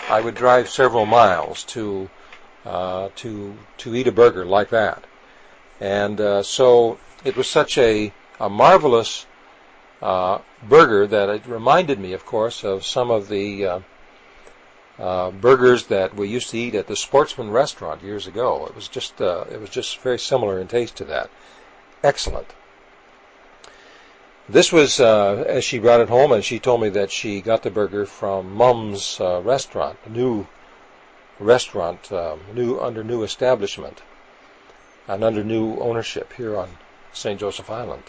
I 0.10 0.20
would 0.20 0.36
drive 0.36 0.68
several 0.68 1.06
miles 1.06 1.64
to 1.76 2.10
uh, 2.68 3.10
to 3.16 3.56
to 3.78 3.96
eat 3.96 4.08
a 4.08 4.12
burger 4.12 4.46
like 4.46 4.70
that, 4.72 5.06
and 5.80 6.20
uh, 6.20 6.44
so 6.44 7.00
it 7.24 7.38
was 7.38 7.48
such 7.48 7.78
a, 7.78 8.12
a 8.42 8.50
marvelous 8.50 9.26
uh, 10.02 10.40
burger 10.68 11.08
that 11.08 11.30
it 11.30 11.48
reminded 11.48 11.98
me, 11.98 12.12
of 12.12 12.26
course, 12.26 12.66
of 12.66 12.86
some 12.86 13.10
of 13.10 13.30
the 13.30 13.66
uh, 13.66 13.80
uh, 15.00 15.32
burgers 15.32 15.86
that 15.88 16.14
we 16.14 16.28
used 16.28 16.50
to 16.50 16.58
eat 16.58 16.76
at 16.76 16.88
the 16.88 16.96
Sportsman 16.98 17.52
restaurant 17.52 18.04
years 18.04 18.28
ago. 18.28 18.66
It 18.66 18.76
was 18.76 18.90
just 18.90 19.22
it 19.22 19.62
was 19.62 19.70
just 19.70 20.00
very 20.00 20.20
similar 20.20 20.60
in 20.60 20.68
taste 20.68 20.98
to 20.98 21.06
that. 21.06 21.30
Excellent. 22.04 22.54
This 24.50 24.74
was 24.74 25.00
as 25.00 25.64
she 25.64 25.80
brought 25.80 26.02
it 26.02 26.10
home, 26.10 26.34
and 26.34 26.44
she 26.44 26.60
told 26.60 26.82
me 26.82 26.90
that 26.90 27.12
she 27.12 27.40
got 27.40 27.64
the 27.64 27.72
burger 27.72 28.06
from 28.06 28.54
Mum's 28.54 29.22
restaurant, 29.22 29.98
a 30.06 30.10
new 30.10 30.48
restaurant, 31.40 32.12
um, 32.12 32.40
new 32.54 32.80
under 32.80 33.04
new 33.04 33.24
establishment, 33.24 34.02
and 35.08 35.24
under 35.24 35.44
new 35.44 35.78
ownership 35.80 36.34
here 36.34 36.58
on 36.58 36.70
St. 37.14 37.40
Joseph 37.40 37.70
Island. 37.70 38.04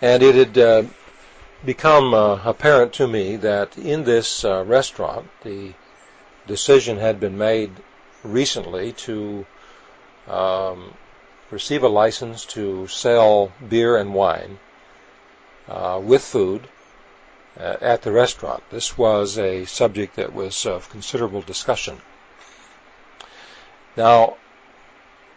And 0.00 0.22
it 0.22 0.34
had 0.34 0.58
uh, 0.58 0.82
become 1.64 2.14
uh, 2.14 2.40
apparent 2.44 2.94
to 2.94 3.06
me 3.06 3.36
that 3.36 3.76
in 3.76 4.04
this 4.04 4.44
uh, 4.44 4.64
restaurant, 4.64 5.28
the 5.42 5.74
decision 6.46 6.96
had 6.96 7.20
been 7.20 7.36
made 7.36 7.70
recently 8.22 8.92
to 8.92 9.46
um, 10.26 10.94
receive 11.50 11.82
a 11.82 11.88
license 11.88 12.44
to 12.44 12.86
sell 12.86 13.52
beer 13.68 13.96
and 13.96 14.14
wine 14.14 14.58
uh, 15.68 16.00
with 16.02 16.22
food 16.22 16.68
uh, 17.60 17.76
at 17.80 18.02
the 18.02 18.12
restaurant. 18.12 18.62
This 18.70 18.96
was 18.96 19.38
a 19.38 19.64
subject 19.66 20.16
that 20.16 20.32
was 20.32 20.64
of 20.64 20.88
considerable 20.88 21.42
discussion. 21.42 22.00
Now, 23.96 24.36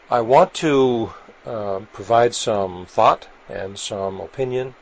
I 0.10 0.22
want 0.22 0.54
to 0.56 1.14
uh, 1.46 1.80
provide 1.92 2.34
some 2.34 2.86
thought 2.86 3.28
and 3.50 3.78
some 3.78 4.22
opinion 4.22 4.76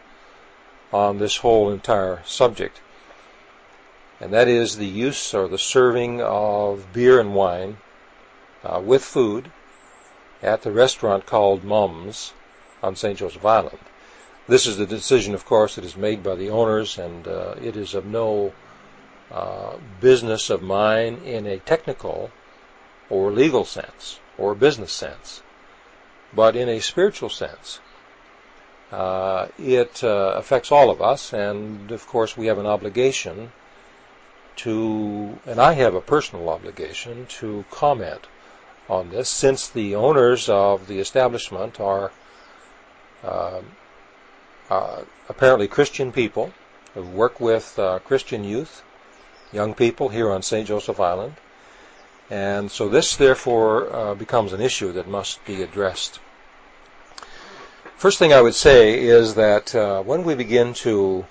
on 0.94 1.18
this 1.18 1.38
whole 1.38 1.72
entire 1.72 2.22
subject. 2.26 2.80
And 4.20 4.32
that 4.34 4.48
is 4.48 4.78
the 4.78 4.86
use 4.86 5.34
or 5.34 5.48
the 5.48 5.58
serving 5.58 6.22
of 6.22 6.94
beer 6.94 7.20
and 7.20 7.34
wine 7.34 7.78
uh, 8.64 8.80
with 8.84 9.04
food 9.04 9.52
at 10.44 10.62
the 10.62 10.72
restaurant 10.72 11.26
called 11.26 11.64
Mum's 11.64 12.34
on 12.84 12.96
St. 12.96 13.18
Joseph 13.18 13.46
Island. 13.46 13.80
This 14.52 14.68
is 14.68 14.76
the 14.76 14.86
decision, 14.86 15.34
of 15.34 15.46
course, 15.46 15.76
that 15.76 15.86
is 15.86 15.96
made 15.96 16.24
by 16.24 16.36
the 16.36 16.50
owners, 16.50 16.98
and 16.98 17.26
uh, 17.26 17.56
it 17.64 17.78
is 17.78 17.94
of 17.94 18.06
no 18.06 18.52
uh, 19.32 19.78
business 20.02 20.50
of 20.50 20.62
mine 20.62 21.22
in 21.24 21.48
a 21.48 21.58
technical 21.60 22.32
or 23.10 23.32
legal 23.32 23.64
sense 23.64 24.20
or 24.38 24.54
business 24.54 24.92
sense, 24.92 25.42
but 26.36 26.58
in 26.58 26.68
a 26.68 26.82
spiritual 26.82 27.30
sense. 27.30 27.80
Uh, 28.92 29.48
it 29.58 30.04
uh, 30.04 30.34
affects 30.36 30.70
all 30.70 30.90
of 30.90 31.02
us, 31.02 31.32
and 31.32 31.90
of 31.90 32.06
course, 32.06 32.36
we 32.36 32.48
have 32.48 32.58
an 32.58 32.66
obligation 32.66 33.54
to, 34.58 35.40
and 35.46 35.62
I 35.62 35.72
have 35.76 35.96
a 35.96 36.02
personal 36.02 36.50
obligation 36.50 37.26
to 37.40 37.64
comment 37.72 38.28
on 38.90 39.12
this, 39.12 39.30
since 39.30 39.70
the 39.70 39.96
owners 39.96 40.50
of 40.50 40.88
the 40.88 41.00
establishment 41.00 41.80
are 41.80 42.12
uh, 43.24 43.62
uh 44.72 45.04
apparently 45.30 45.68
Christian 45.68 46.12
people 46.12 46.52
who 46.94 47.04
work 47.04 47.40
with 47.40 47.78
uh, 47.78 48.00
Christian 48.00 48.44
youth, 48.44 48.84
young 49.52 49.74
people 49.74 50.10
here 50.10 50.30
on 50.32 50.42
St. 50.42 50.68
Joseph 50.68 51.00
Island, 51.00 51.34
and 52.30 52.72
so 52.72 52.88
this 52.90 53.18
therefore 53.18 53.94
uh, 53.94 54.16
becomes 54.16 54.54
an 54.54 54.62
issue 54.62 54.92
that 54.94 55.08
must 55.08 55.44
be 55.46 55.62
addressed. 55.62 56.20
First 57.98 58.20
thing 58.20 58.34
I 58.34 58.42
would 58.42 58.56
say 58.56 59.00
is 59.00 59.36
that 59.36 59.76
uh, 59.76 60.02
when 60.02 60.24
we 60.24 60.36
begin 60.36 60.74
to 60.86 61.26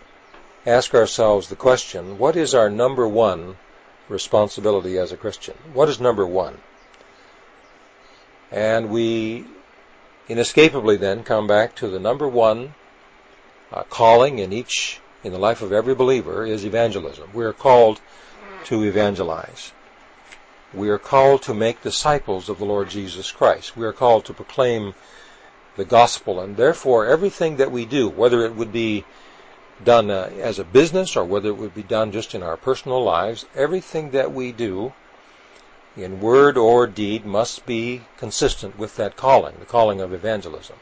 ask 0.66 0.94
ourselves 0.94 1.48
the 1.48 1.56
question, 1.56 2.18
what 2.18 2.36
is 2.36 2.54
our 2.54 2.70
number 2.70 3.08
one 3.08 3.56
responsibility 4.08 4.98
as 4.98 5.10
a 5.10 5.16
Christian? 5.16 5.56
What 5.72 5.88
is 5.88 6.00
number 6.00 6.26
one? 6.26 6.58
And 8.50 8.90
we 8.90 9.46
inescapably 10.28 10.96
then 10.96 11.24
come 11.24 11.46
back 11.46 11.74
to 11.76 11.88
the 11.88 11.98
number 11.98 12.28
one 12.28 12.74
uh, 13.72 13.82
calling 13.84 14.38
in 14.38 14.52
each, 14.52 15.00
in 15.24 15.32
the 15.32 15.38
life 15.38 15.62
of 15.62 15.72
every 15.72 15.94
believer 15.94 16.44
is 16.44 16.64
evangelism. 16.64 17.30
We 17.34 17.44
are 17.44 17.52
called 17.52 18.00
to 18.64 18.84
evangelize. 18.84 19.72
We 20.72 20.88
are 20.88 20.98
called 20.98 21.42
to 21.42 21.54
make 21.54 21.82
disciples 21.82 22.48
of 22.48 22.58
the 22.58 22.64
Lord 22.64 22.88
Jesus 22.88 23.30
Christ. 23.30 23.76
We 23.76 23.86
are 23.86 23.92
called 23.92 24.24
to 24.26 24.32
proclaim 24.32 24.94
the 25.76 25.84
gospel. 25.84 26.40
And 26.40 26.56
therefore, 26.56 27.06
everything 27.06 27.56
that 27.56 27.72
we 27.72 27.84
do, 27.84 28.08
whether 28.08 28.44
it 28.44 28.54
would 28.54 28.72
be 28.72 29.04
done 29.82 30.10
uh, 30.10 30.30
as 30.40 30.58
a 30.58 30.64
business 30.64 31.16
or 31.16 31.24
whether 31.24 31.48
it 31.48 31.56
would 31.56 31.74
be 31.74 31.82
done 31.82 32.12
just 32.12 32.34
in 32.34 32.42
our 32.42 32.56
personal 32.56 33.02
lives, 33.02 33.46
everything 33.54 34.10
that 34.10 34.32
we 34.32 34.52
do 34.52 34.92
in 35.96 36.20
word 36.20 36.56
or 36.56 36.86
deed 36.86 37.24
must 37.24 37.66
be 37.66 38.00
consistent 38.16 38.78
with 38.78 38.96
that 38.96 39.16
calling, 39.16 39.54
the 39.58 39.66
calling 39.66 40.00
of 40.00 40.12
evangelism. 40.12 40.76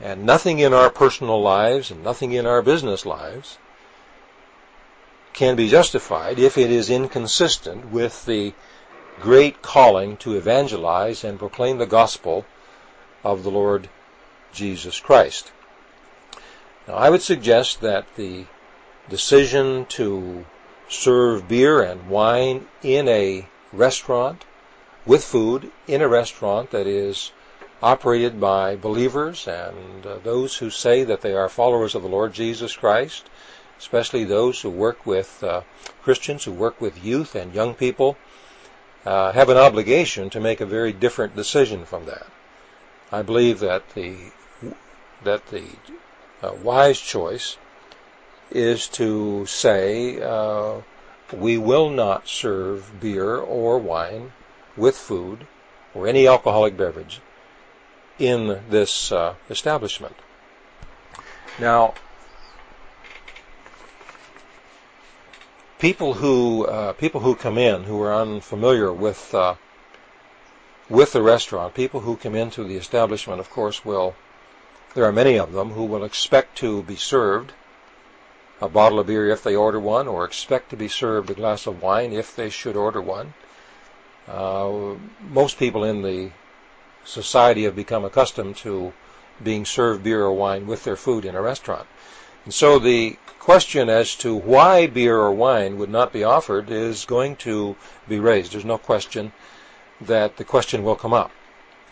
And 0.00 0.24
nothing 0.24 0.58
in 0.58 0.74
our 0.74 0.90
personal 0.90 1.40
lives 1.40 1.90
and 1.90 2.04
nothing 2.04 2.32
in 2.32 2.46
our 2.46 2.62
business 2.62 3.06
lives 3.06 3.58
can 5.32 5.56
be 5.56 5.68
justified 5.68 6.38
if 6.38 6.58
it 6.58 6.70
is 6.70 6.90
inconsistent 6.90 7.90
with 7.90 8.24
the 8.26 8.52
great 9.20 9.62
calling 9.62 10.16
to 10.18 10.36
evangelize 10.36 11.24
and 11.24 11.38
proclaim 11.38 11.78
the 11.78 11.86
gospel 11.86 12.44
of 13.24 13.42
the 13.42 13.50
Lord 13.50 13.88
Jesus 14.52 15.00
Christ. 15.00 15.52
Now, 16.86 16.94
I 16.94 17.10
would 17.10 17.22
suggest 17.22 17.80
that 17.80 18.06
the 18.16 18.44
decision 19.08 19.86
to 19.86 20.44
serve 20.88 21.48
beer 21.48 21.82
and 21.82 22.08
wine 22.08 22.66
in 22.82 23.08
a 23.08 23.46
restaurant 23.72 24.44
with 25.04 25.24
food 25.24 25.70
in 25.86 26.00
a 26.02 26.08
restaurant 26.08 26.70
that 26.70 26.86
is 26.86 27.32
operated 27.82 28.40
by 28.40 28.74
believers 28.74 29.46
and 29.46 30.06
uh, 30.06 30.16
those 30.22 30.56
who 30.56 30.70
say 30.70 31.04
that 31.04 31.20
they 31.20 31.34
are 31.34 31.48
followers 31.48 31.94
of 31.94 32.02
the 32.02 32.08
Lord 32.08 32.32
Jesus 32.32 32.74
Christ, 32.74 33.28
especially 33.78 34.24
those 34.24 34.60
who 34.60 34.70
work 34.70 35.04
with 35.04 35.42
uh, 35.44 35.60
Christians, 36.02 36.44
who 36.44 36.52
work 36.52 36.80
with 36.80 37.04
youth 37.04 37.34
and 37.34 37.54
young 37.54 37.74
people, 37.74 38.16
uh, 39.04 39.32
have 39.32 39.50
an 39.50 39.58
obligation 39.58 40.30
to 40.30 40.40
make 40.40 40.60
a 40.60 40.66
very 40.66 40.92
different 40.92 41.36
decision 41.36 41.84
from 41.84 42.06
that. 42.06 42.26
I 43.12 43.22
believe 43.22 43.60
that 43.60 43.88
the 43.94 44.16
that 45.22 45.46
the 45.48 45.64
uh, 46.42 46.52
wise 46.62 47.00
choice 47.00 47.56
is 48.50 48.88
to 48.88 49.46
say 49.46 50.20
uh, 50.20 50.80
we 51.32 51.58
will 51.58 51.90
not 51.90 52.28
serve 52.28 53.00
beer 53.00 53.36
or 53.36 53.78
wine 53.78 54.32
with 54.76 54.96
food 54.96 55.46
or 55.94 56.06
any 56.06 56.26
alcoholic 56.26 56.76
beverage 56.76 57.20
in 58.18 58.60
this 58.70 59.12
uh, 59.12 59.34
establishment. 59.50 60.14
Now, 61.58 61.94
people 65.78 66.14
who 66.14 66.66
uh, 66.66 66.92
people 66.94 67.20
who 67.20 67.34
come 67.34 67.58
in 67.58 67.84
who 67.84 68.00
are 68.02 68.14
unfamiliar 68.14 68.92
with 68.92 69.34
uh, 69.34 69.54
with 70.88 71.12
the 71.12 71.22
restaurant, 71.22 71.74
people 71.74 72.00
who 72.00 72.16
come 72.16 72.34
into 72.34 72.64
the 72.64 72.76
establishment, 72.76 73.40
of 73.40 73.50
course, 73.50 73.84
will 73.84 74.14
there 74.94 75.04
are 75.04 75.12
many 75.12 75.38
of 75.38 75.52
them 75.52 75.70
who 75.70 75.84
will 75.84 76.04
expect 76.04 76.58
to 76.58 76.82
be 76.82 76.96
served 76.96 77.52
a 78.60 78.68
bottle 78.68 78.98
of 78.98 79.06
beer 79.06 79.28
if 79.28 79.42
they 79.42 79.54
order 79.54 79.78
one, 79.78 80.08
or 80.08 80.24
expect 80.24 80.70
to 80.70 80.76
be 80.76 80.88
served 80.88 81.28
a 81.28 81.34
glass 81.34 81.66
of 81.66 81.82
wine 81.82 82.12
if 82.12 82.34
they 82.36 82.48
should 82.48 82.76
order 82.76 83.02
one. 83.02 83.34
Uh, 84.26 84.94
most 85.28 85.58
people 85.58 85.84
in 85.84 86.02
the 86.02 86.30
society 87.06 87.64
have 87.64 87.76
become 87.76 88.04
accustomed 88.04 88.56
to 88.56 88.92
being 89.42 89.64
served 89.64 90.02
beer 90.02 90.22
or 90.22 90.32
wine 90.32 90.66
with 90.66 90.84
their 90.84 90.96
food 90.96 91.24
in 91.24 91.34
a 91.34 91.42
restaurant. 91.42 91.86
And 92.44 92.52
so 92.52 92.78
the 92.78 93.16
question 93.38 93.88
as 93.88 94.14
to 94.16 94.34
why 94.34 94.86
beer 94.86 95.16
or 95.18 95.32
wine 95.32 95.78
would 95.78 95.90
not 95.90 96.12
be 96.12 96.24
offered 96.24 96.70
is 96.70 97.04
going 97.04 97.36
to 97.36 97.76
be 98.08 98.18
raised. 98.18 98.52
There's 98.52 98.64
no 98.64 98.78
question 98.78 99.32
that 100.00 100.36
the 100.36 100.44
question 100.44 100.82
will 100.82 100.96
come 100.96 101.12
up. 101.12 101.30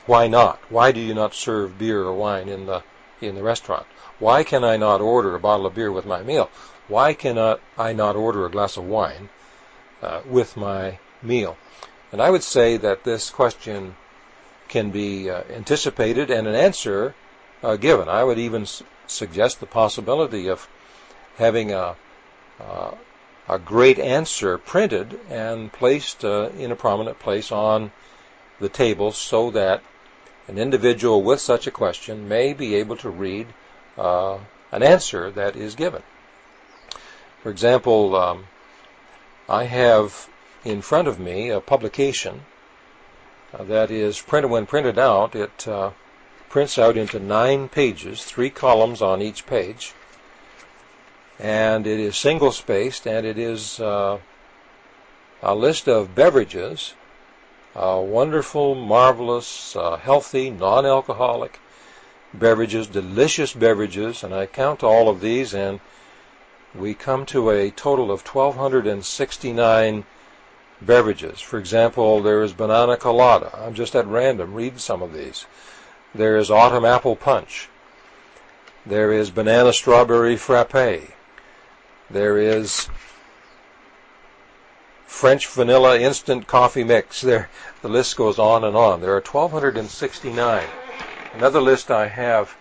Why 0.06 0.26
not? 0.28 0.58
Why 0.68 0.92
do 0.92 1.00
you 1.00 1.14
not 1.14 1.34
serve 1.34 1.78
beer 1.78 2.02
or 2.02 2.12
wine 2.12 2.48
in 2.48 2.66
the 2.66 2.82
in 3.20 3.36
the 3.36 3.42
restaurant? 3.42 3.86
Why 4.18 4.44
can 4.44 4.64
I 4.64 4.76
not 4.76 5.00
order 5.00 5.34
a 5.34 5.40
bottle 5.40 5.66
of 5.66 5.74
beer 5.74 5.90
with 5.90 6.04
my 6.04 6.22
meal? 6.22 6.50
Why 6.88 7.14
cannot 7.14 7.60
I 7.78 7.92
not 7.92 8.16
order 8.16 8.44
a 8.44 8.50
glass 8.50 8.76
of 8.76 8.84
wine 8.84 9.30
uh, 10.02 10.20
with 10.26 10.56
my 10.56 10.98
meal? 11.22 11.56
And 12.12 12.20
I 12.20 12.30
would 12.30 12.42
say 12.42 12.76
that 12.76 13.04
this 13.04 13.30
question 13.30 13.96
can 14.74 14.90
be 14.90 15.30
uh, 15.30 15.44
anticipated 15.50 16.32
and 16.32 16.48
an 16.48 16.54
answer 16.56 17.14
uh, 17.62 17.76
given. 17.76 18.08
I 18.08 18.24
would 18.24 18.40
even 18.40 18.62
s- 18.62 18.82
suggest 19.06 19.60
the 19.60 19.66
possibility 19.66 20.48
of 20.48 20.66
having 21.36 21.70
a 21.70 21.94
uh, 22.60 22.90
a 23.48 23.58
great 23.58 24.00
answer 24.00 24.58
printed 24.58 25.20
and 25.30 25.72
placed 25.72 26.24
uh, 26.24 26.48
in 26.58 26.72
a 26.72 26.76
prominent 26.76 27.20
place 27.20 27.52
on 27.52 27.92
the 28.58 28.68
table 28.68 29.12
so 29.12 29.50
that 29.52 29.80
an 30.48 30.58
individual 30.58 31.22
with 31.22 31.40
such 31.40 31.68
a 31.68 31.76
question 31.82 32.28
may 32.28 32.52
be 32.52 32.74
able 32.74 32.96
to 32.96 33.10
read 33.10 33.46
uh, 33.96 34.38
an 34.72 34.82
answer 34.82 35.30
that 35.30 35.54
is 35.54 35.76
given. 35.76 36.02
For 37.42 37.50
example, 37.50 38.16
um, 38.16 38.46
I 39.48 39.64
have 39.64 40.28
in 40.64 40.82
front 40.82 41.06
of 41.06 41.20
me 41.20 41.50
a 41.50 41.60
publication 41.60 42.42
that 43.60 43.90
is 43.90 44.20
printed. 44.20 44.50
When 44.50 44.66
printed 44.66 44.98
out, 44.98 45.34
it 45.34 45.66
uh, 45.68 45.90
prints 46.48 46.78
out 46.78 46.96
into 46.96 47.18
nine 47.18 47.68
pages, 47.68 48.24
three 48.24 48.50
columns 48.50 49.02
on 49.02 49.22
each 49.22 49.46
page, 49.46 49.92
and 51.38 51.86
it 51.86 52.00
is 52.00 52.16
single 52.16 52.52
spaced, 52.52 53.06
and 53.06 53.26
it 53.26 53.38
is 53.38 53.80
uh, 53.80 54.18
a 55.42 55.54
list 55.54 55.88
of 55.88 56.14
beverages 56.14 56.94
uh, 57.76 58.00
wonderful, 58.04 58.74
marvelous, 58.74 59.74
uh, 59.74 59.96
healthy, 59.96 60.48
non-alcoholic 60.48 61.58
beverages, 62.32 62.86
delicious 62.86 63.52
beverages, 63.52 64.22
and 64.22 64.32
I 64.32 64.46
count 64.46 64.84
all 64.84 65.08
of 65.08 65.20
these, 65.20 65.54
and 65.54 65.80
we 66.74 66.94
come 66.94 67.26
to 67.26 67.50
a 67.50 67.70
total 67.70 68.12
of 68.12 68.24
1,269 68.24 70.04
beverages. 70.86 71.40
For 71.40 71.58
example, 71.58 72.22
there 72.22 72.42
is 72.42 72.52
banana 72.52 72.96
colada. 72.96 73.50
I'm 73.58 73.74
just 73.74 73.94
at 73.94 74.06
random 74.06 74.54
reading 74.54 74.78
some 74.78 75.02
of 75.02 75.12
these. 75.12 75.46
There 76.14 76.36
is 76.36 76.50
autumn 76.50 76.84
apple 76.84 77.16
punch. 77.16 77.68
There 78.86 79.12
is 79.12 79.30
banana 79.30 79.72
strawberry 79.72 80.36
frappe. 80.36 81.14
There 82.10 82.38
is 82.38 82.88
French 85.06 85.46
vanilla 85.48 85.98
instant 85.98 86.46
coffee 86.46 86.84
mix. 86.84 87.20
There, 87.20 87.48
the 87.82 87.88
list 87.88 88.16
goes 88.16 88.38
on 88.38 88.64
and 88.64 88.76
on. 88.76 89.00
There 89.00 89.16
are 89.16 89.20
1,269. 89.20 90.64
Another 91.34 91.60
list 91.60 91.90
I 91.90 92.08
have 92.08 92.56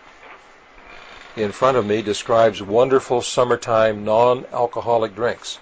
in 1.36 1.52
front 1.52 1.76
of 1.76 1.84
me 1.84 2.00
describes 2.00 2.62
wonderful 2.62 3.20
summertime 3.20 4.04
non-alcoholic 4.04 5.14
drinks. 5.14 5.58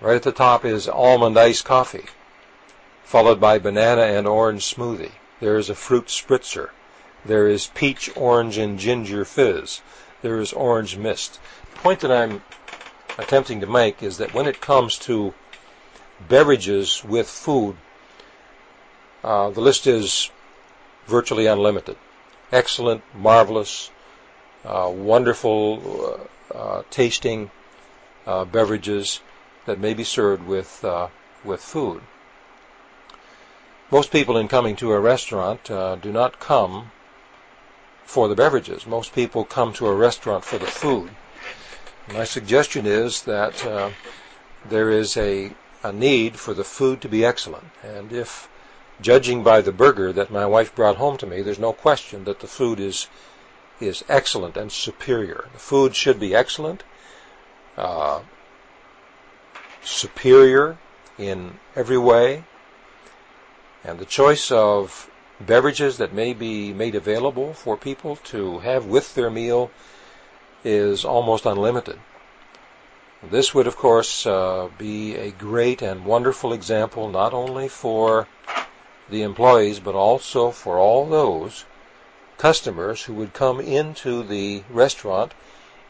Right 0.00 0.16
at 0.16 0.22
the 0.22 0.32
top 0.32 0.64
is 0.64 0.88
almond 0.88 1.38
iced 1.38 1.64
coffee, 1.64 2.06
followed 3.04 3.40
by 3.40 3.58
banana 3.58 4.02
and 4.02 4.26
orange 4.26 4.74
smoothie. 4.74 5.12
There 5.40 5.56
is 5.56 5.70
a 5.70 5.74
fruit 5.74 6.06
spritzer. 6.06 6.70
There 7.24 7.46
is 7.46 7.68
peach, 7.68 8.10
orange, 8.16 8.58
and 8.58 8.78
ginger 8.78 9.24
fizz. 9.24 9.80
There 10.22 10.40
is 10.40 10.52
orange 10.52 10.96
mist. 10.96 11.38
The 11.74 11.80
point 11.80 12.00
that 12.00 12.10
I'm 12.10 12.42
attempting 13.18 13.60
to 13.60 13.66
make 13.66 14.02
is 14.02 14.18
that 14.18 14.34
when 14.34 14.46
it 14.46 14.60
comes 14.60 14.98
to 15.00 15.32
beverages 16.28 17.04
with 17.04 17.28
food, 17.28 17.76
uh, 19.22 19.50
the 19.50 19.60
list 19.60 19.86
is 19.86 20.30
virtually 21.06 21.46
unlimited. 21.46 21.96
Excellent, 22.52 23.02
marvelous, 23.14 23.90
uh, 24.64 24.90
wonderful 24.92 26.18
uh, 26.52 26.54
uh 26.54 26.82
tasting 26.90 27.50
uh, 28.26 28.44
beverages 28.44 29.20
that 29.66 29.80
may 29.80 29.94
be 29.94 30.04
served 30.04 30.46
with 30.46 30.84
uh, 30.84 31.08
with 31.44 31.60
food. 31.60 32.02
Most 33.90 34.10
people 34.10 34.36
in 34.36 34.48
coming 34.48 34.76
to 34.76 34.92
a 34.92 35.00
restaurant 35.00 35.64
do 35.64 36.12
not 36.12 36.40
come 36.40 36.90
for 38.04 38.28
the 38.28 38.34
beverages. 38.34 38.86
Most 38.86 39.14
people 39.14 39.44
come 39.44 39.72
to 39.74 39.86
a 39.86 39.94
restaurant 39.94 40.44
for 40.44 40.58
the 40.58 40.66
food. 40.66 41.10
My 42.12 42.24
suggestion 42.24 42.86
is 42.86 43.22
that 43.22 43.54
there 44.68 44.90
is 44.90 45.16
a 45.16 45.52
a 45.84 45.92
need 45.92 46.36
for 46.36 46.54
the 46.54 46.64
food 46.64 47.02
to 47.02 47.08
be 47.08 47.24
excellent. 47.24 47.70
And 47.82 48.10
if, 48.10 48.48
judging 49.02 49.42
by 49.42 49.60
the 49.60 49.70
burger 49.70 50.12
that 50.14 50.30
my 50.30 50.46
wife 50.46 50.74
brought 50.74 50.96
home 50.96 51.18
to 51.18 51.26
me, 51.26 51.42
there's 51.42 51.58
no 51.58 51.74
question 51.74 52.24
that 52.24 52.40
the 52.40 52.46
food 52.46 52.80
is 52.80 53.06
is 53.80 54.02
excellent 54.08 54.56
and 54.56 54.72
superior. 54.72 55.48
The 55.52 55.58
food 55.58 55.94
should 55.94 56.18
be 56.18 56.34
excellent, 56.34 56.82
uh, 57.76 58.20
superior 59.84 60.76
in 61.18 61.58
every 61.76 61.98
way, 61.98 62.44
and 63.84 63.98
the 63.98 64.04
choice 64.04 64.50
of 64.50 65.10
beverages 65.40 65.98
that 65.98 66.12
may 66.12 66.32
be 66.32 66.72
made 66.72 66.94
available 66.94 67.54
for 67.54 67.76
people 67.76 68.16
to 68.16 68.58
have 68.60 68.86
with 68.86 69.14
their 69.14 69.30
meal 69.30 69.70
is 70.64 71.04
almost 71.04 71.44
unlimited. 71.44 71.98
This 73.22 73.54
would, 73.54 73.66
of 73.66 73.76
course, 73.76 74.26
uh, 74.26 74.68
be 74.76 75.14
a 75.16 75.30
great 75.30 75.82
and 75.82 76.04
wonderful 76.04 76.52
example 76.52 77.08
not 77.08 77.32
only 77.32 77.68
for 77.68 78.26
the 79.08 79.22
employees 79.22 79.80
but 79.80 79.94
also 79.94 80.50
for 80.50 80.78
all 80.78 81.06
those 81.06 81.64
customers 82.38 83.02
who 83.02 83.14
would 83.14 83.32
come 83.32 83.60
into 83.60 84.22
the 84.22 84.62
restaurant 84.70 85.32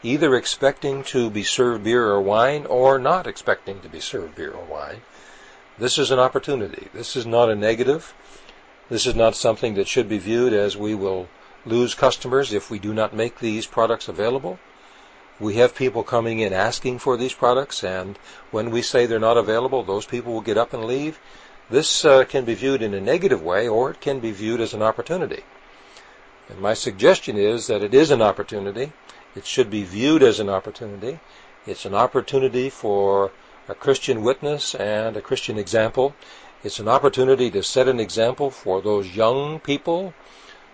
either 0.05 0.35
expecting 0.35 1.03
to 1.03 1.29
be 1.31 1.41
served 1.41 1.83
beer 1.83 2.05
or 2.05 2.21
wine 2.21 2.65
or 2.67 2.99
not 2.99 3.25
expecting 3.25 3.81
to 3.81 3.89
be 3.89 3.99
served 3.99 4.35
beer 4.35 4.51
or 4.51 4.63
wine. 4.65 5.01
This 5.79 5.97
is 5.97 6.11
an 6.11 6.19
opportunity. 6.19 6.87
This 6.93 7.15
is 7.15 7.25
not 7.25 7.49
a 7.49 7.55
negative. 7.55 8.13
This 8.87 9.07
is 9.07 9.15
not 9.15 9.35
something 9.35 9.73
that 9.73 9.87
should 9.87 10.07
be 10.07 10.19
viewed 10.19 10.53
as 10.53 10.77
we 10.77 10.93
will 10.93 11.27
lose 11.65 11.95
customers 11.95 12.53
if 12.53 12.69
we 12.69 12.77
do 12.77 12.93
not 12.93 13.15
make 13.15 13.39
these 13.39 13.65
products 13.65 14.07
available. 14.07 14.59
We 15.39 15.55
have 15.55 15.75
people 15.75 16.03
coming 16.03 16.39
in 16.39 16.53
asking 16.53 16.99
for 16.99 17.17
these 17.17 17.33
products, 17.33 17.83
and 17.83 18.17
when 18.51 18.69
we 18.69 18.81
say 18.81 19.05
they're 19.05 19.19
not 19.19 19.37
available, 19.37 19.83
those 19.83 20.05
people 20.05 20.31
will 20.31 20.41
get 20.41 20.57
up 20.57 20.71
and 20.71 20.85
leave. 20.85 21.19
This 21.69 22.05
uh, 22.05 22.23
can 22.25 22.45
be 22.45 22.53
viewed 22.53 22.83
in 22.83 22.93
a 22.93 23.01
negative 23.01 23.41
way, 23.41 23.67
or 23.67 23.89
it 23.89 23.99
can 23.99 24.19
be 24.19 24.31
viewed 24.31 24.61
as 24.61 24.73
an 24.73 24.83
opportunity. 24.83 25.43
And 26.47 26.59
my 26.59 26.75
suggestion 26.75 27.37
is 27.37 27.67
that 27.67 27.83
it 27.83 27.93
is 27.93 28.11
an 28.11 28.21
opportunity. 28.21 28.93
It 29.35 29.45
should 29.45 29.69
be 29.69 29.83
viewed 29.83 30.23
as 30.23 30.39
an 30.39 30.49
opportunity. 30.49 31.19
It's 31.67 31.83
an 31.83 31.93
opportunity 31.93 32.69
for 32.69 33.31
a 33.67 33.75
Christian 33.75 34.21
witness 34.21 34.73
and 34.75 35.17
a 35.17 35.21
Christian 35.21 35.57
example. 35.57 36.15
It's 36.63 36.79
an 36.79 36.87
opportunity 36.87 37.51
to 37.51 37.61
set 37.61 37.89
an 37.89 37.99
example 37.99 38.49
for 38.49 38.81
those 38.81 39.15
young 39.15 39.59
people 39.59 40.13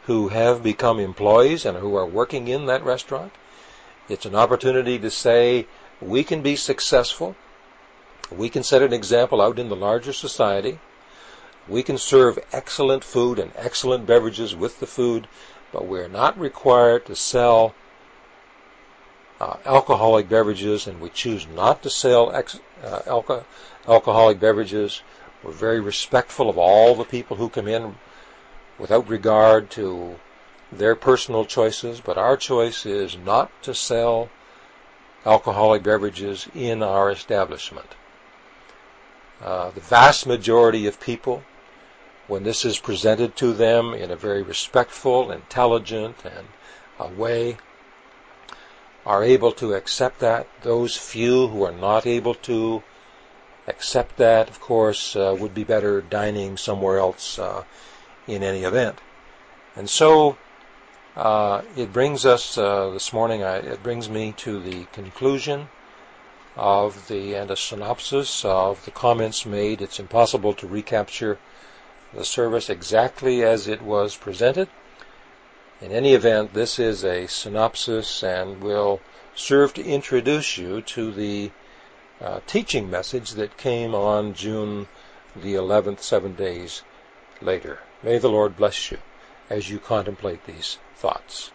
who 0.03 0.27
have 0.27 0.61
become 0.61 0.99
employees 0.99 1.65
and 1.65 1.77
who 1.77 1.95
are 1.95 2.05
working 2.05 2.47
in 2.47 2.67
that 2.67 2.83
restaurant. 2.83 3.31
It's 4.07 4.25
an 4.25 4.35
opportunity 4.35 4.99
to 4.99 5.09
say 5.09 5.65
we 5.99 6.23
can 6.23 6.41
be 6.41 6.55
successful. 6.55 7.35
We 8.29 8.49
can 8.49 8.63
set 8.63 8.83
an 8.83 8.93
example 8.93 9.41
out 9.41 9.57
in 9.57 9.69
the 9.69 9.75
larger 9.75 10.13
society. 10.13 10.79
We 11.67 11.81
can 11.81 11.97
serve 11.97 12.37
excellent 12.51 13.03
food 13.03 13.39
and 13.39 13.51
excellent 13.55 14.05
beverages 14.05 14.55
with 14.55 14.79
the 14.79 14.87
food, 14.87 15.27
but 15.71 15.87
we're 15.87 16.07
not 16.07 16.37
required 16.39 17.05
to 17.07 17.15
sell 17.15 17.73
uh, 19.41 19.57
alcoholic 19.65 20.29
beverages, 20.29 20.85
and 20.85 21.01
we 21.01 21.09
choose 21.09 21.47
not 21.47 21.81
to 21.81 21.89
sell 21.89 22.31
ex- 22.31 22.59
uh, 22.83 22.99
alco- 23.07 23.43
alcoholic 23.87 24.39
beverages. 24.39 25.01
We're 25.41 25.51
very 25.51 25.79
respectful 25.79 26.47
of 26.47 26.59
all 26.59 26.93
the 26.93 27.03
people 27.03 27.37
who 27.37 27.49
come 27.49 27.67
in 27.67 27.95
without 28.77 29.09
regard 29.09 29.71
to 29.71 30.19
their 30.71 30.95
personal 30.95 31.45
choices, 31.45 31.99
but 31.99 32.19
our 32.19 32.37
choice 32.37 32.85
is 32.85 33.17
not 33.17 33.49
to 33.63 33.73
sell 33.73 34.29
alcoholic 35.25 35.81
beverages 35.81 36.47
in 36.53 36.83
our 36.83 37.09
establishment. 37.09 37.95
Uh, 39.43 39.71
the 39.71 39.81
vast 39.81 40.27
majority 40.27 40.85
of 40.85 40.99
people, 40.99 41.43
when 42.27 42.43
this 42.43 42.63
is 42.63 42.77
presented 42.77 43.35
to 43.37 43.53
them 43.53 43.95
in 43.95 44.11
a 44.11 44.15
very 44.15 44.43
respectful, 44.43 45.31
intelligent, 45.31 46.15
and 46.23 46.47
a 46.99 47.07
way, 47.07 47.57
are 49.05 49.23
able 49.23 49.51
to 49.53 49.73
accept 49.73 50.19
that. 50.19 50.47
Those 50.61 50.95
few 50.95 51.47
who 51.47 51.63
are 51.63 51.71
not 51.71 52.05
able 52.05 52.35
to 52.35 52.83
accept 53.67 54.17
that, 54.17 54.49
of 54.49 54.59
course, 54.59 55.15
uh, 55.15 55.35
would 55.39 55.53
be 55.53 55.63
better 55.63 56.01
dining 56.01 56.57
somewhere 56.57 56.99
else 56.99 57.39
uh, 57.39 57.63
in 58.27 58.43
any 58.43 58.63
event. 58.63 58.99
And 59.75 59.89
so 59.89 60.37
uh, 61.15 61.61
it 61.75 61.91
brings 61.91 62.25
us 62.25 62.57
uh, 62.57 62.89
this 62.91 63.11
morning. 63.13 63.43
I, 63.43 63.57
it 63.57 63.83
brings 63.83 64.09
me 64.09 64.33
to 64.37 64.59
the 64.59 64.85
conclusion 64.93 65.67
of 66.55 67.07
the 67.07 67.35
and 67.35 67.49
a 67.49 67.55
synopsis 67.55 68.43
of 68.45 68.83
the 68.85 68.91
comments 68.91 69.45
made. 69.45 69.81
It's 69.81 69.99
impossible 69.99 70.53
to 70.55 70.67
recapture 70.67 71.37
the 72.13 72.25
service 72.25 72.69
exactly 72.69 73.43
as 73.43 73.67
it 73.67 73.81
was 73.81 74.15
presented. 74.17 74.67
In 75.81 75.91
any 75.91 76.13
event, 76.13 76.53
this 76.53 76.77
is 76.77 77.03
a 77.03 77.25
synopsis 77.25 78.21
and 78.21 78.61
will 78.61 79.01
serve 79.33 79.73
to 79.73 79.83
introduce 79.83 80.55
you 80.55 80.81
to 80.83 81.11
the 81.11 81.49
uh, 82.21 82.39
teaching 82.45 82.87
message 82.87 83.31
that 83.31 83.57
came 83.57 83.95
on 83.95 84.35
June 84.35 84.87
the 85.35 85.55
11th, 85.55 86.01
seven 86.01 86.35
days 86.35 86.83
later. 87.41 87.79
May 88.03 88.19
the 88.19 88.29
Lord 88.29 88.55
bless 88.55 88.91
you 88.91 88.99
as 89.49 89.71
you 89.71 89.79
contemplate 89.79 90.45
these 90.45 90.77
thoughts. 90.95 91.49